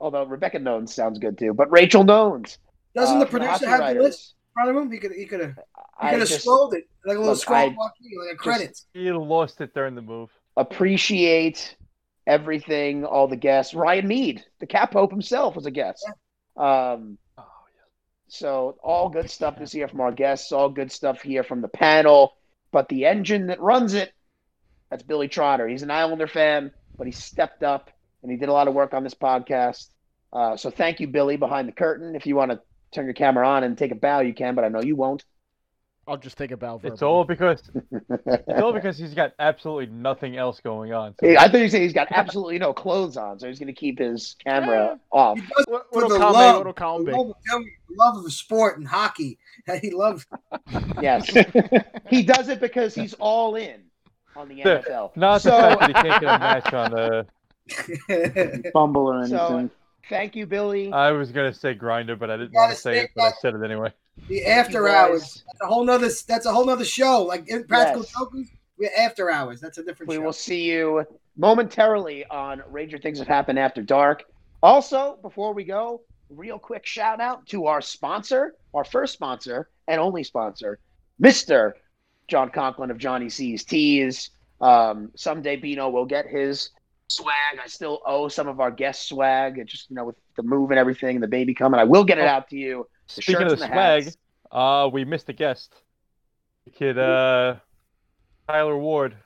[0.00, 2.58] although Rebecca Nones sounds good too, but Rachel Nones.
[2.94, 4.90] Doesn't uh, the producer Hockey have the list in front of him?
[4.90, 5.58] He could he could have
[6.02, 8.86] he could have scrolled it like a little look, scroll I marquee, like a credits.
[8.94, 10.30] He lost it during the move.
[10.56, 11.76] appreciate
[12.26, 13.74] everything, all the guests.
[13.74, 16.06] Ryan Mead, the Cap Pope himself, was a guest.
[16.56, 17.44] Um, Oh,
[18.28, 21.68] So all good stuff this year from our guests, all good stuff here from the
[21.68, 22.34] panel.
[22.72, 24.12] But the engine that runs it,
[24.90, 25.68] that's Billy Trotter.
[25.68, 27.90] He's an Islander fan, but he stepped up
[28.22, 29.88] and he did a lot of work on this podcast.
[30.32, 32.16] Uh, so thank you, Billy, behind the curtain.
[32.16, 32.60] If you want to
[32.94, 35.24] turn your camera on and take a bow, you can, but I know you won't.
[36.06, 36.78] I'll just take a bow.
[36.84, 37.62] It's all because
[38.26, 41.14] it's all because he's got absolutely nothing else going on.
[41.18, 43.72] So I thought you said he's got absolutely no clothes on, so he's going to
[43.72, 45.38] keep his camera off.
[45.66, 47.64] What, For what'll the love- what'll column the love, of, the
[47.98, 49.38] love of the sport and hockey.
[49.66, 50.26] that He loves.
[51.00, 51.26] Yes,
[52.10, 53.80] he does it because he's all in
[54.36, 55.16] on the NFL.
[55.16, 56.98] not the So- fact that he can't get a match on.
[56.98, 59.70] Uh, Fumble or So- anything.
[60.08, 60.92] Thank you, Billy.
[60.92, 63.54] I was gonna say grinder, but I didn't want to say it, but I said
[63.54, 63.92] it anyway.
[64.28, 65.42] the after hours.
[65.46, 66.08] That's a whole nother.
[66.28, 67.22] That's a whole nother show.
[67.22, 68.12] Like Impractical Yes.
[68.18, 68.48] Jokers.
[68.78, 69.60] We're after hours.
[69.60, 70.22] That's a different We show.
[70.22, 71.04] will see you
[71.36, 74.24] momentarily on Ranger Things That Happen After Dark.
[74.62, 80.00] Also, before we go, real quick shout out to our sponsor, our first sponsor and
[80.00, 80.78] only sponsor,
[81.22, 81.72] Mr.
[82.28, 84.30] John Conklin of Johnny C's Tees.
[84.60, 86.70] Um, someday Bino will get his
[87.08, 87.58] swag.
[87.62, 89.58] I still owe some of our guest swag.
[89.58, 92.04] It just, you know, with the move and everything, and the baby coming, I will
[92.04, 92.86] get it out to you.
[93.14, 94.16] The Speaking of the swag, hats.
[94.50, 95.74] uh, we missed a guest.
[96.64, 97.56] The kid, uh,
[98.48, 99.16] Tyler Ward.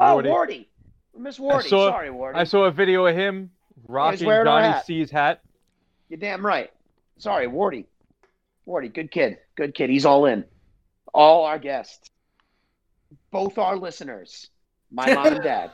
[0.00, 0.26] Oh, Wardy.
[0.28, 0.66] Wardy.
[1.16, 1.62] Miss Wardy.
[1.68, 2.34] saw- Sorry, Wardy.
[2.36, 3.50] I saw a video of him
[3.88, 4.84] rocking Johnny hat.
[4.86, 5.40] C's hat.
[6.08, 6.70] You're damn right.
[7.18, 7.86] Sorry, Wardy.
[8.68, 9.38] Wardy, good kid.
[9.56, 9.88] Good kid.
[9.90, 10.44] He's all in.
[11.14, 12.10] All our guests.
[13.30, 14.50] Both our listeners.
[14.90, 15.70] My mom and dad.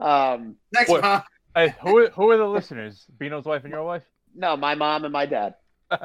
[0.00, 1.02] Um, Next What?
[1.02, 1.24] month.
[1.52, 3.04] Hey, who who are the listeners?
[3.18, 4.04] Bino's wife and your wife?
[4.36, 5.54] no, my mom and my dad.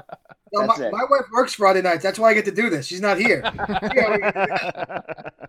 [0.53, 0.91] No, That's my, it.
[0.93, 2.01] my wife works Friday nights.
[2.01, 2.85] That's why I get to do this.
[2.87, 3.43] She's not here.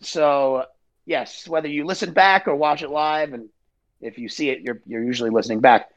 [0.00, 0.64] So
[1.06, 3.48] yes, whether you listen back or watch it live, and
[4.00, 5.90] if you see it, you're you're usually listening back.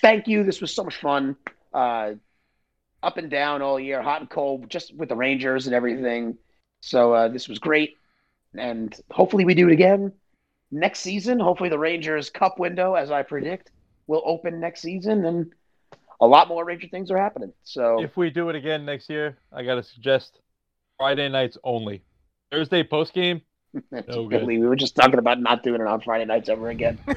[0.00, 0.42] Thank you.
[0.42, 1.36] This was so much fun.
[1.72, 2.14] Uh,
[3.02, 6.36] up and down all year, hot and cold, just with the Rangers and everything.
[6.80, 7.96] So uh, this was great,
[8.56, 10.12] and hopefully we do it again
[10.70, 11.38] next season.
[11.40, 13.70] Hopefully the Rangers Cup window, as I predict,
[14.06, 15.52] will open next season, and
[16.20, 17.52] a lot more Ranger things are happening.
[17.64, 20.38] So If we do it again next year, I gotta suggest
[20.98, 22.02] Friday nights only.
[22.50, 23.40] Thursday post game.
[24.08, 24.46] No good.
[24.46, 26.98] we were just talking about not doing it on Friday nights ever again.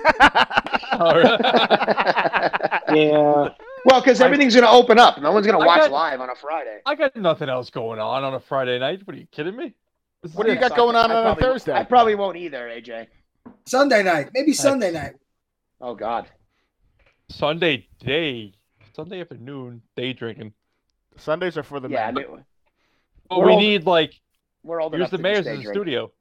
[2.89, 3.49] Yeah.
[3.85, 5.21] Well, because everything's going to open up.
[5.21, 6.79] No one's going to watch got- live on a Friday.
[6.85, 9.01] I got nothing else going on on a Friday night.
[9.05, 9.73] What are you kidding me?
[10.33, 11.73] What do you got going on on a Thursday?
[11.73, 13.07] I probably won't either, AJ.
[13.65, 14.29] Sunday night.
[14.33, 15.13] Maybe Sunday night.
[15.81, 16.27] Oh God.
[17.29, 18.53] Sunday day,
[18.95, 20.53] Sunday afternoon, day drinking.
[21.17, 22.29] Sundays are for the yeah, I But
[23.39, 24.13] We're we all- need like
[24.63, 26.11] we're old here's the mayor's stay in the studio.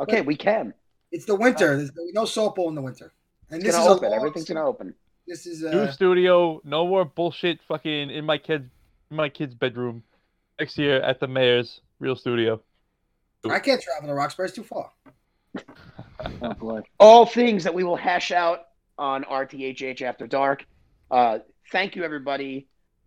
[0.00, 0.74] Okay, we can.
[1.10, 1.76] It's the winter.
[1.76, 3.12] There's no softball in the winter.
[3.50, 4.10] And It's this is open.
[4.10, 4.94] long- Everything's going to open.
[5.26, 8.70] This is a New uh, studio, no more bullshit fucking in my kid's
[9.10, 10.02] in my kid's bedroom.
[10.58, 12.60] Next year at the mayor's real studio.
[13.48, 14.46] I can't travel to Roxbury.
[14.48, 14.90] It's too far.
[16.42, 16.82] Oh.
[16.98, 18.66] All things that we will hash out
[18.98, 20.66] on RTHH After Dark.
[21.10, 21.38] Uh,
[21.70, 22.66] thank you, everybody.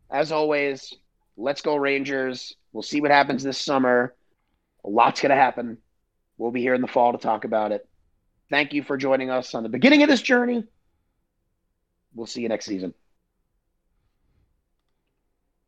[0.10, 0.94] As always,
[1.36, 2.56] let's go Rangers.
[2.72, 4.16] We'll see what happens this summer.
[4.86, 5.78] A lot's going to happen.
[6.38, 7.88] We'll be here in the fall to talk about it.
[8.50, 10.64] Thank you for joining us on the beginning of this journey.
[12.14, 12.94] We'll see you next season.